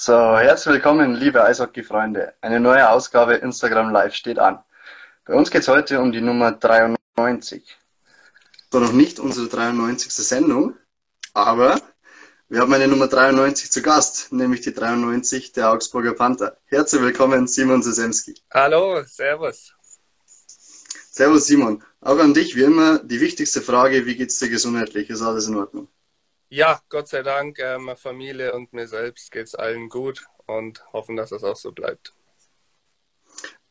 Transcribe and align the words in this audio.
So, 0.00 0.38
herzlich 0.38 0.74
willkommen, 0.74 1.16
liebe 1.16 1.42
Eishockey-Freunde. 1.42 2.34
Eine 2.40 2.60
neue 2.60 2.88
Ausgabe 2.88 3.34
Instagram 3.34 3.90
Live 3.90 4.14
steht 4.14 4.38
an. 4.38 4.60
Bei 5.24 5.34
uns 5.34 5.50
geht 5.50 5.62
es 5.62 5.68
heute 5.68 6.00
um 6.00 6.12
die 6.12 6.20
Nummer 6.20 6.52
93. 6.52 7.76
Zwar 8.70 8.80
noch 8.80 8.92
nicht 8.92 9.18
unsere 9.18 9.48
93. 9.48 10.12
Sendung, 10.12 10.76
aber 11.34 11.80
wir 12.48 12.60
haben 12.60 12.72
eine 12.72 12.86
Nummer 12.86 13.08
93 13.08 13.72
zu 13.72 13.82
Gast, 13.82 14.32
nämlich 14.32 14.60
die 14.60 14.72
93 14.72 15.50
der 15.50 15.72
Augsburger 15.72 16.14
Panther. 16.14 16.56
Herzlich 16.66 17.02
willkommen, 17.02 17.48
Simon 17.48 17.82
Sesemski. 17.82 18.36
Hallo, 18.54 19.02
Servus. 19.04 19.74
Servus, 21.10 21.46
Simon. 21.46 21.82
Auch 22.00 22.20
an 22.20 22.34
dich, 22.34 22.54
wie 22.54 22.62
immer, 22.62 23.00
die 23.00 23.20
wichtigste 23.20 23.62
Frage, 23.62 24.06
wie 24.06 24.14
geht's 24.14 24.38
dir 24.38 24.48
gesundheitlich? 24.48 25.10
Ist 25.10 25.22
alles 25.22 25.48
in 25.48 25.56
Ordnung? 25.56 25.88
Ja, 26.50 26.80
Gott 26.88 27.08
sei 27.08 27.22
Dank, 27.22 27.58
äh, 27.58 27.78
meiner 27.78 27.96
Familie 27.96 28.54
und 28.54 28.72
mir 28.72 28.88
selbst 28.88 29.30
geht 29.30 29.48
es 29.48 29.54
allen 29.54 29.90
gut 29.90 30.26
und 30.46 30.82
hoffen, 30.92 31.16
dass 31.16 31.30
es 31.30 31.44
auch 31.44 31.56
so 31.56 31.72
bleibt. 31.72 32.14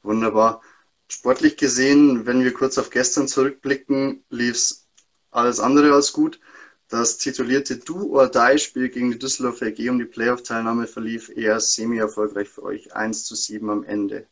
Wunderbar. 0.03 0.61
Sportlich 1.09 1.57
gesehen, 1.57 2.27
wenn 2.27 2.43
wir 2.43 2.53
kurz 2.53 2.77
auf 2.77 2.91
gestern 2.91 3.27
zurückblicken, 3.27 4.23
lief 4.29 4.55
es 4.55 4.87
alles 5.31 5.59
andere 5.59 5.93
als 5.93 6.13
gut. 6.13 6.39
Das 6.87 7.17
titulierte 7.17 7.77
Do-or-Die-Spiel 7.77 8.89
gegen 8.89 9.11
die 9.11 9.19
Düsseldorfer 9.19 9.67
EG 9.67 9.89
um 9.89 9.99
die 9.99 10.05
Playoff-Teilnahme 10.05 10.87
verlief 10.87 11.29
eher 11.29 11.59
semi-erfolgreich 11.59 12.47
für 12.47 12.63
euch. 12.63 12.95
1 12.95 13.25
zu 13.25 13.35
7 13.35 13.69
am 13.69 13.83
Ende. 13.83 14.27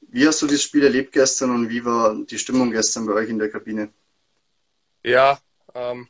Wie 0.00 0.26
hast 0.26 0.40
du 0.40 0.46
das 0.46 0.62
Spiel 0.62 0.84
erlebt 0.84 1.12
gestern 1.12 1.50
und 1.50 1.68
wie 1.68 1.84
war 1.84 2.14
die 2.14 2.38
Stimmung 2.38 2.70
gestern 2.70 3.06
bei 3.06 3.12
euch 3.12 3.28
in 3.28 3.38
der 3.38 3.50
Kabine? 3.50 3.92
Ja, 5.04 5.38
ähm, 5.74 6.08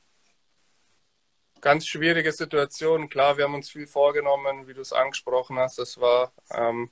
ganz 1.60 1.86
schwierige 1.86 2.32
Situation. 2.32 3.08
Klar, 3.08 3.36
wir 3.36 3.44
haben 3.44 3.54
uns 3.54 3.70
viel 3.70 3.86
vorgenommen, 3.86 4.66
wie 4.66 4.74
du 4.74 4.80
es 4.80 4.92
angesprochen 4.92 5.58
hast. 5.58 5.78
Es 5.78 6.00
war 6.00 6.32
ähm, 6.52 6.90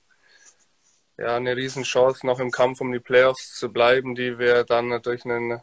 ja 1.19 1.37
eine 1.37 1.57
Riesenchance, 1.57 2.27
noch 2.27 2.41
im 2.41 2.51
Kampf 2.51 2.81
um 2.81 2.93
die 2.93 3.01
Playoffs 3.01 3.55
zu 3.55 3.73
bleiben, 3.73 4.15
die 4.15 4.39
wir 4.39 4.65
dann 4.65 5.01
durch 5.03 5.25
einen 5.25 5.61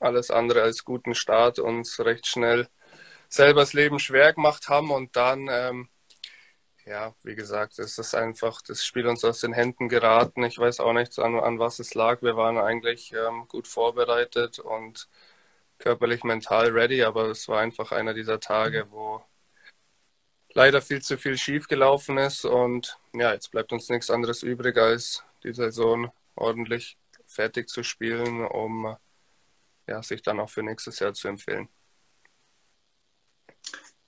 alles 0.00 0.30
andere 0.30 0.62
als 0.62 0.84
guten 0.84 1.14
Start 1.14 1.58
uns 1.58 2.00
recht 2.00 2.26
schnell 2.26 2.68
selber 3.28 3.60
das 3.60 3.72
Leben 3.72 3.98
schwer 3.98 4.32
gemacht 4.34 4.68
haben 4.68 4.90
und 4.90 5.16
dann 5.16 5.48
ähm, 5.50 5.88
ja, 6.86 7.14
wie 7.22 7.34
gesagt, 7.34 7.78
es 7.78 7.98
ist 7.98 8.14
einfach 8.14 8.60
das 8.62 8.84
Spiel 8.84 9.06
uns 9.06 9.24
aus 9.24 9.40
den 9.40 9.52
Händen 9.52 9.88
geraten. 9.88 10.42
Ich 10.44 10.58
weiß 10.58 10.80
auch 10.80 10.92
nicht, 10.92 11.18
an, 11.18 11.38
an 11.38 11.58
was 11.58 11.78
es 11.78 11.94
lag. 11.94 12.22
Wir 12.22 12.36
waren 12.36 12.58
eigentlich 12.58 13.12
ähm, 13.12 13.46
gut 13.48 13.68
vorbereitet 13.68 14.58
und 14.58 15.08
körperlich, 15.82 16.22
mental 16.24 16.70
ready, 16.70 17.02
aber 17.02 17.30
es 17.30 17.48
war 17.48 17.60
einfach 17.60 17.92
einer 17.92 18.14
dieser 18.14 18.38
Tage, 18.40 18.86
wo 18.90 19.22
leider 20.54 20.80
viel 20.80 21.02
zu 21.02 21.18
viel 21.18 21.36
schief 21.36 21.66
gelaufen 21.66 22.18
ist 22.18 22.44
und 22.44 22.98
ja, 23.12 23.32
jetzt 23.32 23.50
bleibt 23.50 23.72
uns 23.72 23.88
nichts 23.88 24.08
anderes 24.08 24.42
übrig, 24.42 24.76
als 24.76 25.24
die 25.42 25.52
Saison 25.52 26.12
ordentlich 26.36 26.96
fertig 27.24 27.68
zu 27.68 27.82
spielen, 27.82 28.46
um 28.46 28.96
ja, 29.88 30.02
sich 30.02 30.22
dann 30.22 30.38
auch 30.38 30.50
für 30.50 30.62
nächstes 30.62 31.00
Jahr 31.00 31.14
zu 31.14 31.28
empfehlen. 31.28 31.68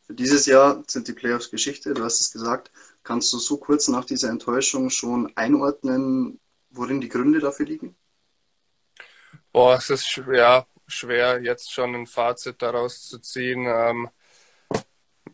Für 0.03 0.15
dieses 0.15 0.47
Jahr 0.47 0.85
sind 0.87 1.09
die 1.09 1.13
Playoffs 1.13 1.51
Geschichte, 1.51 1.95
du 1.95 2.05
hast 2.05 2.21
es 2.21 2.31
gesagt. 2.31 2.71
Kannst 3.03 3.33
du 3.33 3.39
so 3.39 3.57
kurz 3.57 3.89
nach 3.89 4.05
dieser 4.05 4.29
Enttäuschung 4.29 4.91
schon 4.91 5.33
einordnen, 5.35 6.39
worin 6.71 7.01
die 7.01 7.09
Gründe 7.09 7.41
dafür 7.41 7.67
liegen? 7.67 7.97
Boah, 9.53 9.77
es 9.77 9.89
ist 9.91 10.21
ja, 10.33 10.67
schwer, 10.95 11.43
jetzt 11.43 11.73
schon 11.73 11.95
ein 11.95 12.07
Fazit 12.07 12.63
daraus 12.63 13.09
zu 13.09 13.19
ziehen. 13.19 13.67
Ähm, 13.67 14.11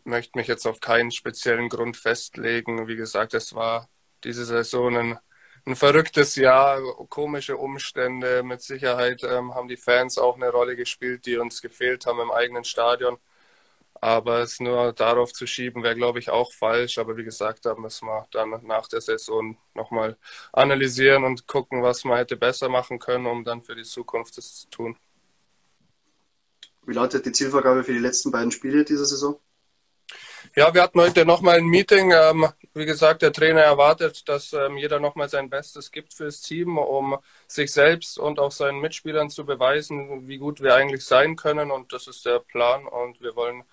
möchte 0.03 0.37
mich 0.37 0.47
jetzt 0.47 0.65
auf 0.67 0.79
keinen 0.79 1.11
speziellen 1.11 1.69
Grund 1.69 1.97
festlegen. 1.97 2.87
Wie 2.87 2.95
gesagt, 2.95 3.33
es 3.33 3.53
war 3.55 3.89
diese 4.23 4.45
Saison 4.45 4.97
ein, 4.97 5.19
ein 5.65 5.75
verrücktes 5.75 6.35
Jahr, 6.35 6.81
komische 7.09 7.57
Umstände. 7.57 8.43
Mit 8.43 8.61
Sicherheit 8.61 9.23
ähm, 9.23 9.53
haben 9.55 9.67
die 9.67 9.77
Fans 9.77 10.17
auch 10.17 10.35
eine 10.35 10.49
Rolle 10.49 10.75
gespielt, 10.75 11.25
die 11.25 11.37
uns 11.37 11.61
gefehlt 11.61 12.05
haben 12.05 12.19
im 12.19 12.31
eigenen 12.31 12.63
Stadion. 12.63 13.17
Aber 14.01 14.39
es 14.41 14.59
nur 14.59 14.93
darauf 14.93 15.31
zu 15.33 15.45
schieben, 15.47 15.83
wäre, 15.83 15.95
glaube 15.95 16.19
ich, 16.19 16.29
auch 16.31 16.51
falsch. 16.53 16.97
Aber 16.97 17.17
wie 17.17 17.23
gesagt, 17.23 17.65
da 17.65 17.75
müssen 17.75 18.07
wir 18.07 18.27
dann 18.31 18.49
nach 18.65 18.87
der 18.87 19.01
Saison 19.01 19.57
nochmal 19.75 20.17
analysieren 20.53 21.23
und 21.23 21.47
gucken, 21.47 21.83
was 21.83 22.03
man 22.03 22.17
hätte 22.17 22.37
besser 22.37 22.69
machen 22.69 22.99
können, 22.99 23.27
um 23.27 23.43
dann 23.45 23.61
für 23.61 23.75
die 23.75 23.83
Zukunft 23.83 24.37
das 24.37 24.61
zu 24.61 24.69
tun. 24.69 24.97
Wie 26.85 26.93
lautet 26.93 27.25
die 27.25 27.31
Zielvorgabe 27.31 27.83
für 27.83 27.93
die 27.93 27.99
letzten 27.99 28.31
beiden 28.31 28.51
Spiele 28.51 28.83
dieser 28.83 29.05
Saison? 29.05 29.39
Ja, 30.55 30.73
wir 30.73 30.81
hatten 30.81 30.99
heute 30.99 31.25
nochmal 31.25 31.59
ein 31.59 31.65
Meeting. 31.65 32.11
Ähm, 32.11 32.47
wie 32.73 32.85
gesagt, 32.85 33.21
der 33.21 33.31
Trainer 33.31 33.61
erwartet, 33.61 34.27
dass 34.27 34.51
ähm, 34.51 34.75
jeder 34.77 34.99
nochmal 34.99 35.29
sein 35.29 35.49
Bestes 35.49 35.91
gibt 35.91 36.13
fürs 36.13 36.41
Team, 36.41 36.77
um 36.77 37.17
sich 37.47 37.71
selbst 37.71 38.17
und 38.17 38.39
auch 38.39 38.51
seinen 38.51 38.81
Mitspielern 38.81 39.29
zu 39.29 39.45
beweisen, 39.45 40.27
wie 40.27 40.37
gut 40.37 40.61
wir 40.61 40.75
eigentlich 40.75 41.05
sein 41.05 41.35
können. 41.35 41.71
Und 41.71 41.93
das 41.93 42.07
ist 42.07 42.25
der 42.25 42.39
Plan. 42.39 42.85
Und 42.85 43.21
wir 43.21 43.35
wollen 43.35 43.63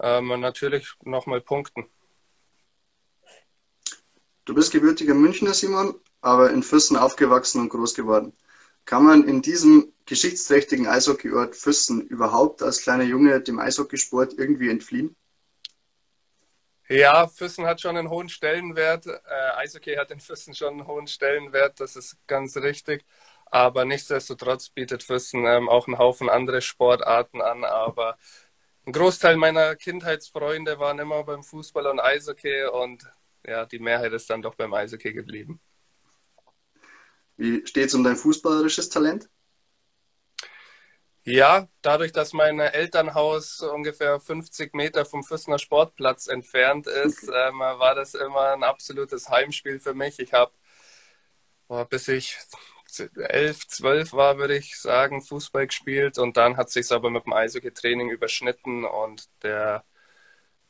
ähm, 0.00 0.40
natürlich 0.40 0.88
nochmal 1.04 1.40
punkten. 1.40 1.86
Du 4.46 4.54
bist 4.54 4.72
gebürtiger 4.72 5.14
Münchner, 5.14 5.54
Simon, 5.54 5.94
aber 6.22 6.50
in 6.50 6.62
Füssen 6.62 6.96
aufgewachsen 6.96 7.60
und 7.60 7.68
groß 7.68 7.94
geworden. 7.94 8.32
Kann 8.84 9.04
man 9.04 9.28
in 9.28 9.42
diesem 9.42 9.92
geschichtsträchtigen 10.10 10.88
Eishockeyort 10.88 11.54
Füssen 11.54 12.00
überhaupt 12.00 12.64
als 12.64 12.82
kleiner 12.82 13.04
Junge 13.04 13.40
dem 13.40 13.60
Eishockeysport 13.60 14.34
irgendwie 14.36 14.68
entfliehen? 14.68 15.14
Ja, 16.88 17.28
Füssen 17.28 17.64
hat 17.64 17.80
schon 17.80 17.96
einen 17.96 18.10
hohen 18.10 18.28
Stellenwert. 18.28 19.06
Äh, 19.06 19.20
Eishockey 19.58 19.94
hat 19.94 20.10
in 20.10 20.18
Füssen 20.18 20.52
schon 20.52 20.72
einen 20.80 20.86
hohen 20.88 21.06
Stellenwert, 21.06 21.78
das 21.78 21.94
ist 21.94 22.16
ganz 22.26 22.56
richtig. 22.56 23.04
Aber 23.46 23.84
nichtsdestotrotz 23.84 24.68
bietet 24.70 25.04
Füssen 25.04 25.46
ähm, 25.46 25.68
auch 25.68 25.86
einen 25.86 25.98
Haufen 25.98 26.28
andere 26.28 26.60
Sportarten 26.60 27.40
an. 27.40 27.62
Aber 27.62 28.18
ein 28.86 28.92
Großteil 28.92 29.36
meiner 29.36 29.76
Kindheitsfreunde 29.76 30.80
waren 30.80 30.98
immer 30.98 31.22
beim 31.22 31.44
Fußball 31.44 31.86
und 31.86 32.00
Eishockey 32.00 32.64
und 32.64 33.04
ja, 33.46 33.64
die 33.64 33.78
Mehrheit 33.78 34.12
ist 34.12 34.28
dann 34.28 34.42
doch 34.42 34.56
beim 34.56 34.74
Eishockey 34.74 35.12
geblieben. 35.12 35.60
Wie 37.36 37.64
steht 37.64 37.86
es 37.86 37.94
um 37.94 38.02
dein 38.02 38.16
fußballerisches 38.16 38.88
Talent? 38.88 39.30
Ja, 41.24 41.68
dadurch, 41.82 42.12
dass 42.12 42.32
mein 42.32 42.58
Elternhaus 42.60 43.60
ungefähr 43.60 44.20
50 44.20 44.74
Meter 44.74 45.04
vom 45.04 45.22
Füssener 45.22 45.58
Sportplatz 45.58 46.26
entfernt 46.26 46.86
ist, 46.86 47.24
ähm, 47.34 47.58
war 47.58 47.94
das 47.94 48.14
immer 48.14 48.52
ein 48.52 48.62
absolutes 48.62 49.28
Heimspiel 49.28 49.78
für 49.78 49.94
mich. 49.94 50.18
Ich 50.18 50.32
habe, 50.32 50.52
bis 51.90 52.08
ich 52.08 52.38
elf, 53.16 53.66
zwölf 53.68 54.12
war, 54.12 54.38
würde 54.38 54.56
ich 54.56 54.78
sagen, 54.78 55.22
Fußball 55.22 55.66
gespielt 55.66 56.18
und 56.18 56.36
dann 56.36 56.56
hat 56.56 56.70
sich 56.70 56.90
aber 56.90 57.10
mit 57.10 57.24
dem 57.26 57.32
Eishockey-Training 57.34 58.10
überschnitten 58.10 58.84
und 58.84 59.28
der 59.42 59.84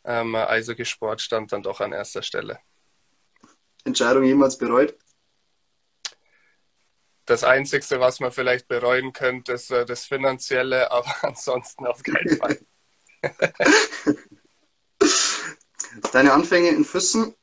ähm, 0.05 0.35
Eishockey-Sport 0.35 1.21
stand 1.21 1.53
dann 1.53 1.63
doch 1.63 1.81
an 1.81 1.93
erster 1.93 2.23
Stelle. 2.23 2.59
Entscheidung 3.85 4.25
jemals 4.25 4.59
bereut? 4.59 4.97
Das 7.31 7.45
Einzige, 7.45 8.01
was 8.01 8.19
man 8.19 8.33
vielleicht 8.33 8.67
bereuen 8.67 9.13
könnte, 9.13 9.53
ist 9.53 9.71
äh, 9.71 9.87
das 9.87 10.05
Finanzielle, 10.05 10.91
aber 10.97 11.15
ansonsten 11.23 11.87
auf 11.87 12.03
keinen 12.03 12.37
Fall. 12.37 12.59
Deine 16.13 16.33
Anfänge 16.33 16.69
in 16.71 16.85
Füssen 16.85 17.35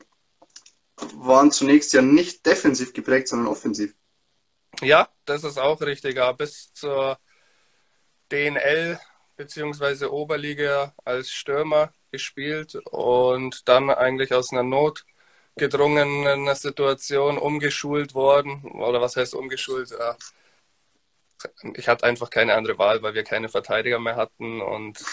waren 1.16 1.52
zunächst 1.52 1.94
ja 1.94 2.02
nicht 2.02 2.46
defensiv 2.46 2.94
geprägt, 2.94 3.28
sondern 3.28 3.48
offensiv. 3.48 3.94
Ja, 4.81 5.09
das 5.25 5.44
ist 5.44 5.58
auch 5.58 5.81
richtig. 5.81 6.19
Bis 6.38 6.72
zur 6.74 7.19
DNL 8.31 9.00
bzw. 9.38 10.06
Oberliga 10.06 10.94
als 11.06 11.31
Stürmer 11.31 11.94
gespielt 12.12 12.75
und 12.92 13.68
dann 13.68 13.90
eigentlich 13.90 14.34
aus 14.34 14.52
einer 14.52 14.64
Not 14.64 15.06
gedrungenen 15.57 16.54
Situation 16.56 17.38
umgeschult 17.38 18.13
worden. 18.13 18.63
Oder 18.63 19.01
was 19.01 19.15
heißt 19.15 19.36
umgeschult? 19.36 19.94
Ich 21.75 21.88
hatte 21.88 22.06
einfach 22.06 22.30
keine 22.30 22.56
andere 22.56 22.77
Wahl, 22.77 23.01
weil 23.04 23.13
wir 23.13 23.24
keine 23.24 23.50
Verteidiger 23.50 24.00
mehr 24.00 24.15
hatten. 24.15 24.62
Und 24.62 25.04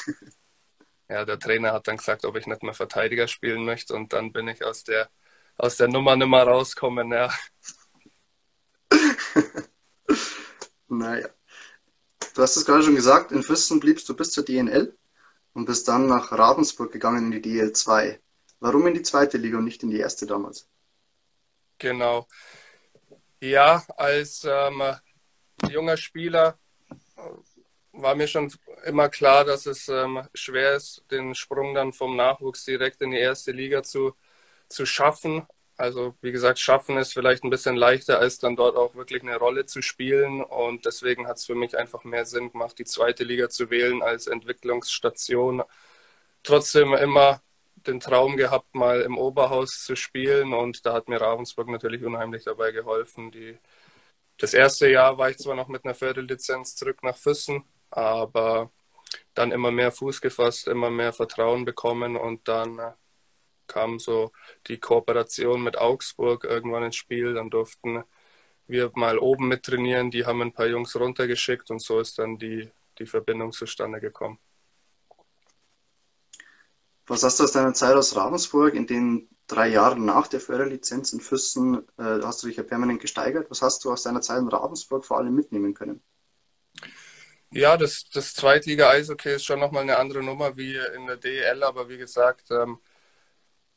ja, 1.09 1.25
der 1.25 1.39
Trainer 1.39 1.73
hat 1.73 1.89
dann 1.89 1.97
gesagt, 1.97 2.25
ob 2.25 2.37
ich 2.37 2.47
nicht 2.47 2.63
mehr 2.63 2.75
Verteidiger 2.75 3.29
spielen 3.29 3.65
möchte. 3.65 3.95
Und 3.95 4.13
dann 4.13 4.33
bin 4.33 4.49
ich 4.49 4.65
aus 4.65 4.85
der, 4.85 5.09
aus 5.57 5.77
der 5.77 5.89
Nummer 5.89 6.17
nicht 6.17 6.29
mehr 6.29 6.45
rauskommen. 6.47 7.13
Ja. 7.13 7.31
naja. 10.89 11.29
Du 12.35 12.43
hast 12.43 12.57
es 12.57 12.67
gerade 12.67 12.83
schon 12.83 12.97
gesagt, 12.97 13.31
in 13.31 13.43
Füssen 13.45 13.79
bliebst 13.79 14.09
du 14.09 14.17
bis 14.17 14.33
zur 14.33 14.45
DNL 14.45 14.97
und 15.53 15.67
bist 15.67 15.87
dann 15.87 16.07
nach 16.07 16.33
Ravensburg 16.33 16.91
gegangen 16.91 17.33
in 17.33 17.43
die 17.43 17.61
DL2. 17.61 18.19
Warum 18.65 18.87
in 18.87 18.95
die 18.95 19.03
zweite 19.03 19.37
Liga 19.37 19.59
und 19.59 19.65
nicht 19.65 19.83
in 19.83 19.91
die 19.91 19.99
erste 19.99 20.25
damals? 20.25 20.67
Genau. 21.77 22.27
Ja, 23.39 23.85
als 23.99 24.43
ähm, 24.49 24.83
junger 25.69 25.99
Spieler 25.99 26.59
äh, 27.19 27.21
war 27.93 28.15
mir 28.15 28.27
schon 28.27 28.51
immer 28.87 29.11
klar, 29.11 29.45
dass 29.45 29.67
es 29.67 29.89
ähm, 29.89 30.27
schwer 30.33 30.77
ist, 30.77 31.05
den 31.11 31.35
Sprung 31.35 31.75
dann 31.75 31.93
vom 31.93 32.17
Nachwuchs 32.17 32.65
direkt 32.65 33.03
in 33.03 33.11
die 33.11 33.19
erste 33.19 33.53
Liga 33.53 33.83
zu 33.83 34.15
zu 34.69 34.87
schaffen. 34.87 35.47
Also 35.77 36.15
wie 36.23 36.33
gesagt, 36.33 36.59
schaffen 36.59 36.97
ist 36.97 37.13
vielleicht 37.13 37.45
ein 37.45 37.51
bisschen 37.51 37.77
leichter, 37.77 38.19
als 38.19 38.39
dann 38.39 38.57
dort 38.57 38.77
auch 38.77 38.95
wirklich 38.95 39.23
eine 39.23 39.37
Rolle 39.37 39.67
zu 39.67 39.83
spielen. 39.83 40.43
Und 40.43 40.87
deswegen 40.87 41.27
hat 41.27 41.37
es 41.37 41.45
für 41.45 41.55
mich 41.55 41.77
einfach 41.77 42.05
mehr 42.05 42.25
Sinn 42.25 42.51
gemacht, 42.51 42.79
die 42.79 42.87
zweite 42.87 43.25
Liga 43.25 43.51
zu 43.51 43.69
wählen 43.69 44.03
als 44.03 44.27
Entwicklungsstation. 44.27 45.63
Trotzdem 46.43 46.95
immer 46.95 47.43
den 47.87 48.01
Traum 48.01 48.37
gehabt, 48.37 48.75
mal 48.75 49.03
im 49.03 49.19
Oberhaus 49.19 49.85
zu 49.85 49.97
spielen. 49.97 50.53
Und 50.55 50.87
da 50.87 50.95
hat 50.95 51.09
mir 51.09 51.21
Ravensburg 51.21 51.69
natürlich 51.69 52.05
unheimlich 52.05 52.45
dabei 52.45 52.73
geholfen. 52.73 53.31
Die, 53.31 53.59
das 54.39 54.55
erste 54.55 54.89
Jahr 54.91 55.19
war 55.19 55.31
ich 55.31 55.39
zwar 55.39 55.57
noch 55.57 55.69
mit 55.69 55.85
einer 55.85 55.95
Förderlizenz 55.95 56.77
zurück 56.77 57.03
nach 57.03 57.17
Füssen, 57.17 57.65
aber 57.91 58.71
dann 59.35 59.53
immer 59.53 59.71
mehr 59.71 59.93
Fuß 59.93 60.21
gefasst, 60.21 60.69
immer 60.69 60.91
mehr 60.91 61.13
Vertrauen 61.13 61.65
bekommen 61.65 62.17
und 62.17 62.49
dann 62.49 62.79
äh, 62.79 62.93
kam 63.67 63.99
so 63.99 64.33
die 64.69 64.79
Kooperation 64.79 65.63
mit 65.63 65.79
Augsburg 65.79 66.45
irgendwann 66.45 66.85
ins 66.85 66.97
Spiel. 66.97 67.35
Dann 67.35 67.51
durften 67.51 68.05
wir 68.67 68.91
mal 68.95 69.19
oben 69.19 69.49
mit 69.49 69.65
trainieren, 69.65 70.11
die 70.11 70.27
haben 70.27 70.43
ein 70.43 70.53
paar 70.53 70.67
Jungs 70.67 70.97
runtergeschickt 70.97 71.71
und 71.71 71.81
so 71.81 72.01
ist 72.01 72.19
dann 72.19 72.39
die, 72.39 72.71
die 72.99 73.07
Verbindung 73.07 73.53
zustande 73.53 74.01
gekommen. 74.01 74.39
Was 77.07 77.23
hast 77.23 77.39
du 77.39 77.45
aus 77.45 77.53
deiner 77.53 77.75
Zeit 77.75 77.95
aus 77.95 78.17
Ravensburg 78.17 78.75
in 78.75 78.87
den 78.87 79.29
drei 79.47 79.69
Jahren 79.69 80.05
nach 80.05 80.27
der 80.27 80.41
Förderlizenz 80.41 81.13
in 81.13 81.21
Füssen, 81.21 81.87
äh, 81.99 82.21
hast 82.23 82.43
du 82.43 82.47
dich 82.47 82.57
ja 82.57 82.63
permanent 82.63 83.01
gesteigert. 83.01 83.51
Was 83.51 83.63
hast 83.63 83.85
du 83.85 83.93
aus 83.93 84.03
deiner 84.03 84.23
Zeit 84.23 84.39
in 84.39 84.49
Ravensburg 84.49 85.05
vor 85.05 85.19
allem 85.19 85.35
mitnehmen 85.35 85.75
können? 85.75 86.03
Ja, 87.51 87.77
das, 87.77 88.09
das 88.13 88.35
Zweitliga-Eishockey 88.35 89.35
ist 89.35 89.45
schon 89.45 89.61
nochmal 89.61 89.83
eine 89.83 89.99
andere 89.99 90.23
Nummer 90.23 90.57
wie 90.57 90.77
in 90.97 91.07
der 91.07 91.17
DEL, 91.17 91.63
aber 91.63 91.89
wie 91.89 91.99
gesagt, 91.99 92.51
ähm, 92.51 92.79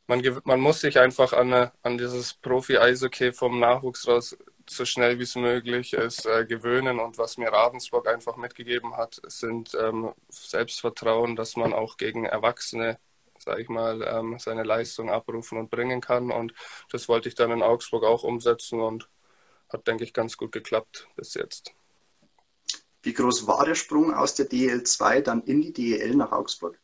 man, 0.07 0.23
man 0.45 0.59
muss 0.59 0.79
sich 0.79 0.97
einfach 0.97 1.33
an, 1.33 1.69
an 1.81 1.97
dieses 1.97 2.33
Profi-Eishockey 2.35 3.33
vom 3.33 3.59
Nachwuchs 3.59 4.07
raus 4.07 4.37
so 4.69 4.85
schnell 4.85 5.19
wie 5.19 5.23
es 5.23 5.35
möglich 5.35 5.93
ist 5.93 6.25
äh, 6.25 6.45
gewöhnen. 6.45 6.99
Und 6.99 7.17
was 7.17 7.37
mir 7.37 7.49
Ravensburg 7.49 8.07
einfach 8.07 8.35
mitgegeben 8.37 8.97
hat, 8.97 9.21
sind 9.27 9.75
ähm, 9.79 10.13
Selbstvertrauen, 10.29 11.35
dass 11.35 11.55
man 11.55 11.73
auch 11.73 11.97
gegen 11.97 12.25
Erwachsene, 12.25 12.99
sage 13.47 13.61
ich 13.61 13.69
mal, 13.69 14.03
ähm, 14.03 14.37
seine 14.39 14.63
Leistung 14.63 15.09
abrufen 15.09 15.57
und 15.57 15.69
bringen 15.69 16.01
kann. 16.01 16.31
Und 16.31 16.53
das 16.91 17.07
wollte 17.07 17.29
ich 17.29 17.35
dann 17.35 17.51
in 17.51 17.63
Augsburg 17.63 18.03
auch 18.03 18.23
umsetzen 18.23 18.81
und 18.81 19.09
hat, 19.69 19.87
denke 19.87 20.03
ich, 20.03 20.13
ganz 20.13 20.35
gut 20.35 20.51
geklappt 20.51 21.07
bis 21.15 21.33
jetzt. 21.33 21.73
Wie 23.03 23.13
groß 23.13 23.47
war 23.47 23.63
der 23.63 23.75
Sprung 23.75 24.13
aus 24.13 24.35
der 24.35 24.47
DEL 24.47 24.83
2 24.83 25.21
dann 25.21 25.43
in 25.43 25.61
die 25.61 25.71
DEL 25.71 26.13
nach 26.15 26.33
Augsburg? 26.33 26.77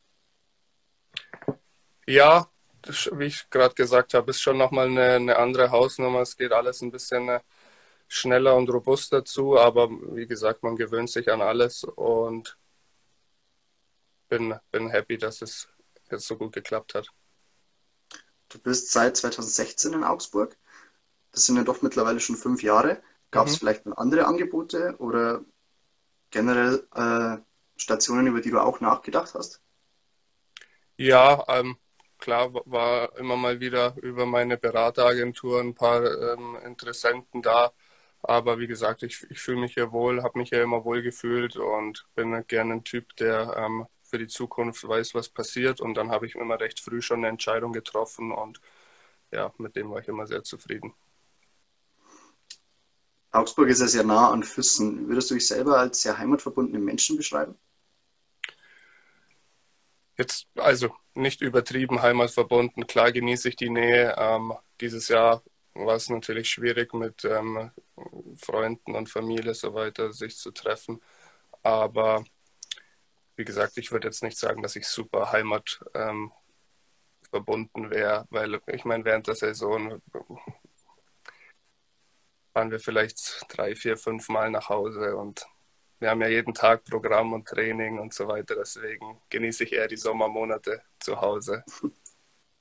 Ja, 2.07 2.49
das, 2.81 3.09
wie 3.11 3.25
ich 3.25 3.49
gerade 3.49 3.75
gesagt 3.75 4.13
habe, 4.13 4.31
ist 4.31 4.41
schon 4.41 4.57
nochmal 4.57 4.87
eine, 4.87 5.15
eine 5.15 5.37
andere 5.37 5.69
Hausnummer. 5.71 6.21
Es 6.21 6.37
geht 6.37 6.53
alles 6.53 6.81
ein 6.81 6.91
bisschen 6.91 7.27
äh, 7.27 7.41
schneller 8.07 8.55
und 8.55 8.69
robuster 8.69 9.25
zu, 9.25 9.57
aber 9.57 9.89
wie 9.89 10.27
gesagt, 10.27 10.63
man 10.63 10.77
gewöhnt 10.77 11.09
sich 11.09 11.29
an 11.29 11.41
alles 11.41 11.83
und 11.83 12.57
bin, 14.29 14.55
bin 14.71 14.89
happy, 14.89 15.17
dass 15.17 15.41
es 15.41 15.72
jetzt 16.13 16.27
so 16.27 16.37
gut 16.37 16.53
geklappt 16.53 16.95
hat. 16.95 17.09
Du 18.49 18.59
bist 18.59 18.91
seit 18.91 19.17
2016 19.17 19.93
in 19.93 20.03
Augsburg. 20.03 20.57
Das 21.31 21.45
sind 21.45 21.57
ja 21.57 21.63
doch 21.63 21.81
mittlerweile 21.81 22.19
schon 22.19 22.35
fünf 22.35 22.61
Jahre. 22.61 23.01
Gab 23.31 23.47
es 23.47 23.53
mhm. 23.53 23.57
vielleicht 23.57 23.85
noch 23.85 23.97
andere 23.97 24.25
Angebote 24.25 24.95
oder 24.99 25.43
generell 26.29 26.87
äh, 26.93 27.37
Stationen, 27.75 28.27
über 28.27 28.41
die 28.41 28.51
du 28.51 28.59
auch 28.59 28.79
nachgedacht 28.79 29.33
hast? 29.33 29.59
Ja, 30.97 31.43
ähm, 31.47 31.77
klar 32.19 32.53
war 32.65 33.17
immer 33.17 33.35
mal 33.35 33.59
wieder 33.59 33.95
über 33.97 34.25
meine 34.27 34.57
Berateragentur 34.57 35.59
ein 35.59 35.73
paar 35.73 36.03
ähm, 36.03 36.57
Interessenten 36.63 37.41
da. 37.41 37.71
Aber 38.21 38.59
wie 38.59 38.67
gesagt, 38.67 39.03
ich, 39.03 39.25
ich 39.29 39.39
fühle 39.39 39.61
mich 39.61 39.73
hier 39.73 39.91
wohl, 39.91 40.23
habe 40.23 40.37
mich 40.37 40.49
hier 40.49 40.63
immer 40.63 40.85
wohl 40.85 41.01
gefühlt 41.01 41.57
und 41.57 42.05
bin 42.15 42.45
gerne 42.47 42.75
ein 42.75 42.83
Typ, 42.83 43.15
der 43.17 43.53
ähm, 43.57 43.87
für 44.13 44.19
die 44.19 44.27
Zukunft 44.27 44.87
weiß, 44.87 45.15
was 45.15 45.27
passiert. 45.27 45.81
Und 45.81 45.95
dann 45.95 46.11
habe 46.11 46.27
ich 46.27 46.35
immer 46.35 46.59
recht 46.59 46.79
früh 46.79 47.01
schon 47.01 47.21
eine 47.21 47.29
Entscheidung 47.29 47.73
getroffen 47.73 48.31
und 48.31 48.61
ja, 49.31 49.51
mit 49.57 49.75
dem 49.75 49.89
war 49.89 50.01
ich 50.01 50.07
immer 50.07 50.27
sehr 50.27 50.43
zufrieden. 50.43 50.93
Augsburg 53.31 53.69
ist 53.69 53.81
ja 53.81 53.87
sehr 53.87 54.03
nah 54.03 54.29
an 54.29 54.43
Füssen. 54.43 55.07
Würdest 55.07 55.31
du 55.31 55.33
dich 55.33 55.47
selber 55.47 55.79
als 55.79 56.03
sehr 56.03 56.15
heimatverbundenen 56.19 56.85
Menschen 56.85 57.17
beschreiben? 57.17 57.55
Jetzt, 60.15 60.45
also 60.53 60.95
nicht 61.15 61.41
übertrieben 61.41 62.03
heimatverbunden. 62.03 62.85
Klar 62.85 63.11
genieße 63.11 63.49
ich 63.49 63.55
die 63.55 63.71
Nähe. 63.71 64.13
Ähm, 64.15 64.53
dieses 64.79 65.07
Jahr 65.07 65.41
war 65.73 65.95
es 65.95 66.07
natürlich 66.07 66.51
schwierig 66.51 66.93
mit 66.93 67.25
ähm, 67.25 67.71
Freunden 68.35 68.93
und 68.93 69.09
Familie 69.09 69.55
so 69.55 69.73
weiter 69.73 70.13
sich 70.13 70.37
zu 70.37 70.51
treffen. 70.51 71.01
Aber 71.63 72.23
wie 73.35 73.45
gesagt, 73.45 73.77
ich 73.77 73.91
würde 73.91 74.07
jetzt 74.07 74.23
nicht 74.23 74.37
sagen, 74.37 74.61
dass 74.61 74.75
ich 74.75 74.87
super 74.87 75.31
heimatverbunden 75.31 76.35
ähm, 77.85 77.91
wäre, 77.91 78.25
weil 78.29 78.61
ich 78.67 78.85
meine, 78.85 79.05
während 79.05 79.27
der 79.27 79.35
Saison 79.35 80.01
fahren 82.53 82.71
wir 82.71 82.79
vielleicht 82.79 83.45
drei, 83.49 83.75
vier, 83.75 83.97
fünf 83.97 84.29
Mal 84.29 84.51
nach 84.51 84.69
Hause 84.69 85.15
und 85.15 85.45
wir 85.99 86.09
haben 86.09 86.21
ja 86.21 86.27
jeden 86.27 86.53
Tag 86.53 86.83
Programm 86.83 87.31
und 87.31 87.47
Training 87.47 87.97
und 87.97 88.13
so 88.13 88.27
weiter. 88.27 88.55
Deswegen 88.55 89.21
genieße 89.29 89.63
ich 89.63 89.71
eher 89.71 89.87
die 89.87 89.95
Sommermonate 89.95 90.81
zu 90.99 91.21
Hause. 91.21 91.63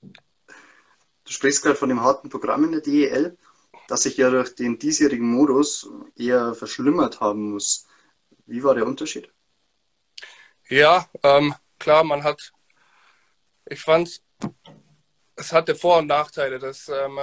Du 0.00 1.32
sprichst 1.32 1.62
gerade 1.62 1.76
von 1.76 1.88
dem 1.88 2.00
harten 2.00 2.28
Programm 2.28 2.64
in 2.64 2.72
der 2.72 2.80
DEL, 2.80 3.36
das 3.88 4.02
sich 4.02 4.16
ja 4.16 4.30
durch 4.30 4.54
den 4.54 4.78
diesjährigen 4.78 5.28
Modus 5.28 5.90
eher 6.16 6.54
verschlimmert 6.54 7.20
haben 7.20 7.50
muss. 7.50 7.86
Wie 8.46 8.62
war 8.62 8.74
der 8.74 8.86
Unterschied? 8.86 9.28
Ja, 10.72 11.06
ähm, 11.22 11.54
klar, 11.78 12.02
man 12.02 12.24
hat, 12.24 12.52
ich 13.66 13.80
fand, 13.80 14.22
es 15.36 15.52
hatte 15.52 15.74
Vor- 15.74 15.98
und 15.98 16.06
Nachteile. 16.08 16.58
Das 16.58 16.88
ähm, 16.88 17.19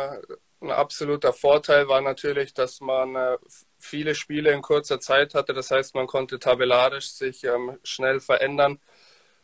ein 0.61 0.71
absoluter 0.71 1.31
Vorteil 1.33 1.87
war 1.87 2.01
natürlich, 2.01 2.53
dass 2.53 2.81
man 2.81 3.15
äh, 3.15 3.37
viele 3.77 4.15
Spiele 4.15 4.51
in 4.51 4.61
kurzer 4.61 4.99
Zeit 4.99 5.33
hatte. 5.35 5.53
Das 5.53 5.71
heißt, 5.71 5.95
man 5.95 6.07
konnte 6.07 6.39
tabellarisch 6.39 7.11
sich 7.11 7.43
ähm, 7.45 7.77
schnell 7.83 8.19
verändern. 8.19 8.79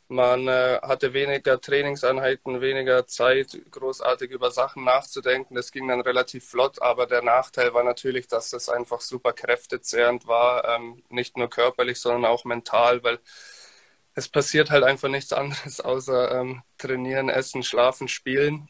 Man 0.07 0.47
äh, 0.47 0.79
hatte 0.83 1.13
weniger 1.13 1.59
Trainingseinheiten, 1.61 2.61
weniger 2.61 3.07
Zeit, 3.07 3.59
großartig 3.71 4.31
über 4.31 4.51
Sachen 4.51 4.83
nachzudenken. 4.83 5.55
Das 5.55 5.71
ging 5.71 5.87
dann 5.87 6.01
relativ 6.01 6.47
flott, 6.49 6.81
aber 6.81 7.07
der 7.07 7.23
Nachteil 7.23 7.73
war 7.73 7.83
natürlich, 7.83 8.27
dass 8.27 8.51
das 8.51 8.69
einfach 8.69 9.01
super 9.01 9.33
kräftezehrend 9.33 10.27
war, 10.27 10.65
ähm, 10.77 11.03
nicht 11.09 11.37
nur 11.37 11.49
körperlich, 11.49 11.99
sondern 12.01 12.25
auch 12.25 12.45
mental, 12.45 13.03
weil 13.03 13.19
es 14.15 14.29
passiert 14.29 14.71
halt 14.71 14.83
einfach 14.83 15.09
nichts 15.09 15.33
anderes 15.33 15.81
außer 15.81 16.41
ähm, 16.41 16.63
trainieren, 16.77 17.29
essen, 17.29 17.63
schlafen, 17.63 18.07
spielen. 18.07 18.69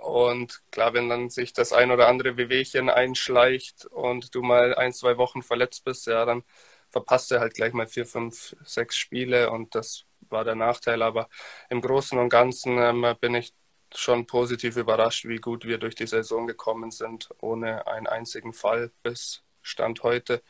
Und 0.00 0.62
klar, 0.70 0.94
wenn 0.94 1.08
dann 1.08 1.28
sich 1.30 1.52
das 1.52 1.72
ein 1.72 1.90
oder 1.90 2.08
andere 2.08 2.36
Wehwehchen 2.36 2.88
einschleicht 2.90 3.86
und 3.86 4.34
du 4.34 4.42
mal 4.42 4.74
ein, 4.74 4.92
zwei 4.92 5.18
Wochen 5.18 5.42
verletzt 5.42 5.84
bist, 5.84 6.06
ja, 6.06 6.24
dann 6.24 6.42
verpasst 6.88 7.32
er 7.32 7.40
halt 7.40 7.54
gleich 7.54 7.72
mal 7.74 7.86
vier, 7.86 8.06
fünf, 8.06 8.56
sechs 8.64 8.96
Spiele 8.96 9.50
und 9.50 9.74
das 9.74 10.04
war 10.30 10.44
der 10.44 10.54
Nachteil. 10.54 11.02
Aber 11.02 11.28
im 11.68 11.82
Großen 11.82 12.18
und 12.18 12.30
Ganzen 12.30 12.78
ähm, 12.78 13.06
bin 13.20 13.34
ich 13.34 13.52
schon 13.94 14.26
positiv 14.26 14.76
überrascht, 14.76 15.26
wie 15.26 15.38
gut 15.38 15.64
wir 15.66 15.78
durch 15.78 15.94
die 15.94 16.06
Saison 16.06 16.46
gekommen 16.46 16.90
sind, 16.90 17.28
ohne 17.40 17.86
einen 17.86 18.06
einzigen 18.06 18.52
Fall 18.52 18.90
bis 19.02 19.42
Stand 19.62 20.02
heute 20.02 20.42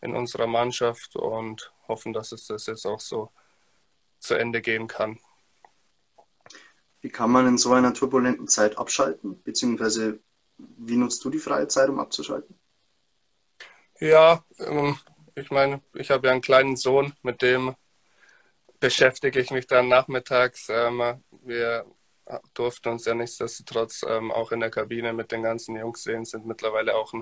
in 0.00 0.14
unserer 0.14 0.46
Mannschaft 0.46 1.16
und 1.16 1.72
hoffen, 1.88 2.12
dass 2.12 2.32
es 2.32 2.46
das 2.46 2.66
jetzt 2.66 2.86
auch 2.86 3.00
so 3.00 3.30
zu 4.22 4.34
Ende 4.34 4.62
gehen 4.62 4.88
kann. 4.88 5.18
Wie 7.00 7.10
kann 7.10 7.30
man 7.30 7.46
in 7.46 7.58
so 7.58 7.72
einer 7.72 7.92
turbulenten 7.92 8.46
Zeit 8.46 8.78
abschalten? 8.78 9.42
Beziehungsweise 9.42 10.20
wie 10.56 10.96
nutzt 10.96 11.24
du 11.24 11.30
die 11.30 11.38
freie 11.38 11.66
Zeit, 11.66 11.88
um 11.88 11.98
abzuschalten? 11.98 12.58
Ja, 13.98 14.44
ähm, 14.58 14.96
ich 15.34 15.50
meine, 15.50 15.82
ich 15.94 16.10
habe 16.10 16.28
ja 16.28 16.32
einen 16.32 16.42
kleinen 16.42 16.76
Sohn, 16.76 17.12
mit 17.22 17.42
dem 17.42 17.74
beschäftige 18.78 19.40
ich 19.40 19.50
mich 19.50 19.66
dann 19.66 19.88
nachmittags. 19.88 20.68
Ähm, 20.68 21.22
wir 21.42 21.86
durften 22.54 22.90
uns 22.90 23.04
ja 23.04 23.14
nichtsdestotrotz 23.14 24.04
ähm, 24.08 24.30
auch 24.30 24.52
in 24.52 24.60
der 24.60 24.70
Kabine 24.70 25.12
mit 25.12 25.32
den 25.32 25.42
ganzen 25.42 25.76
Jungs 25.76 26.02
sehen, 26.02 26.24
sind 26.24 26.46
mittlerweile 26.46 26.94
auch 26.94 27.12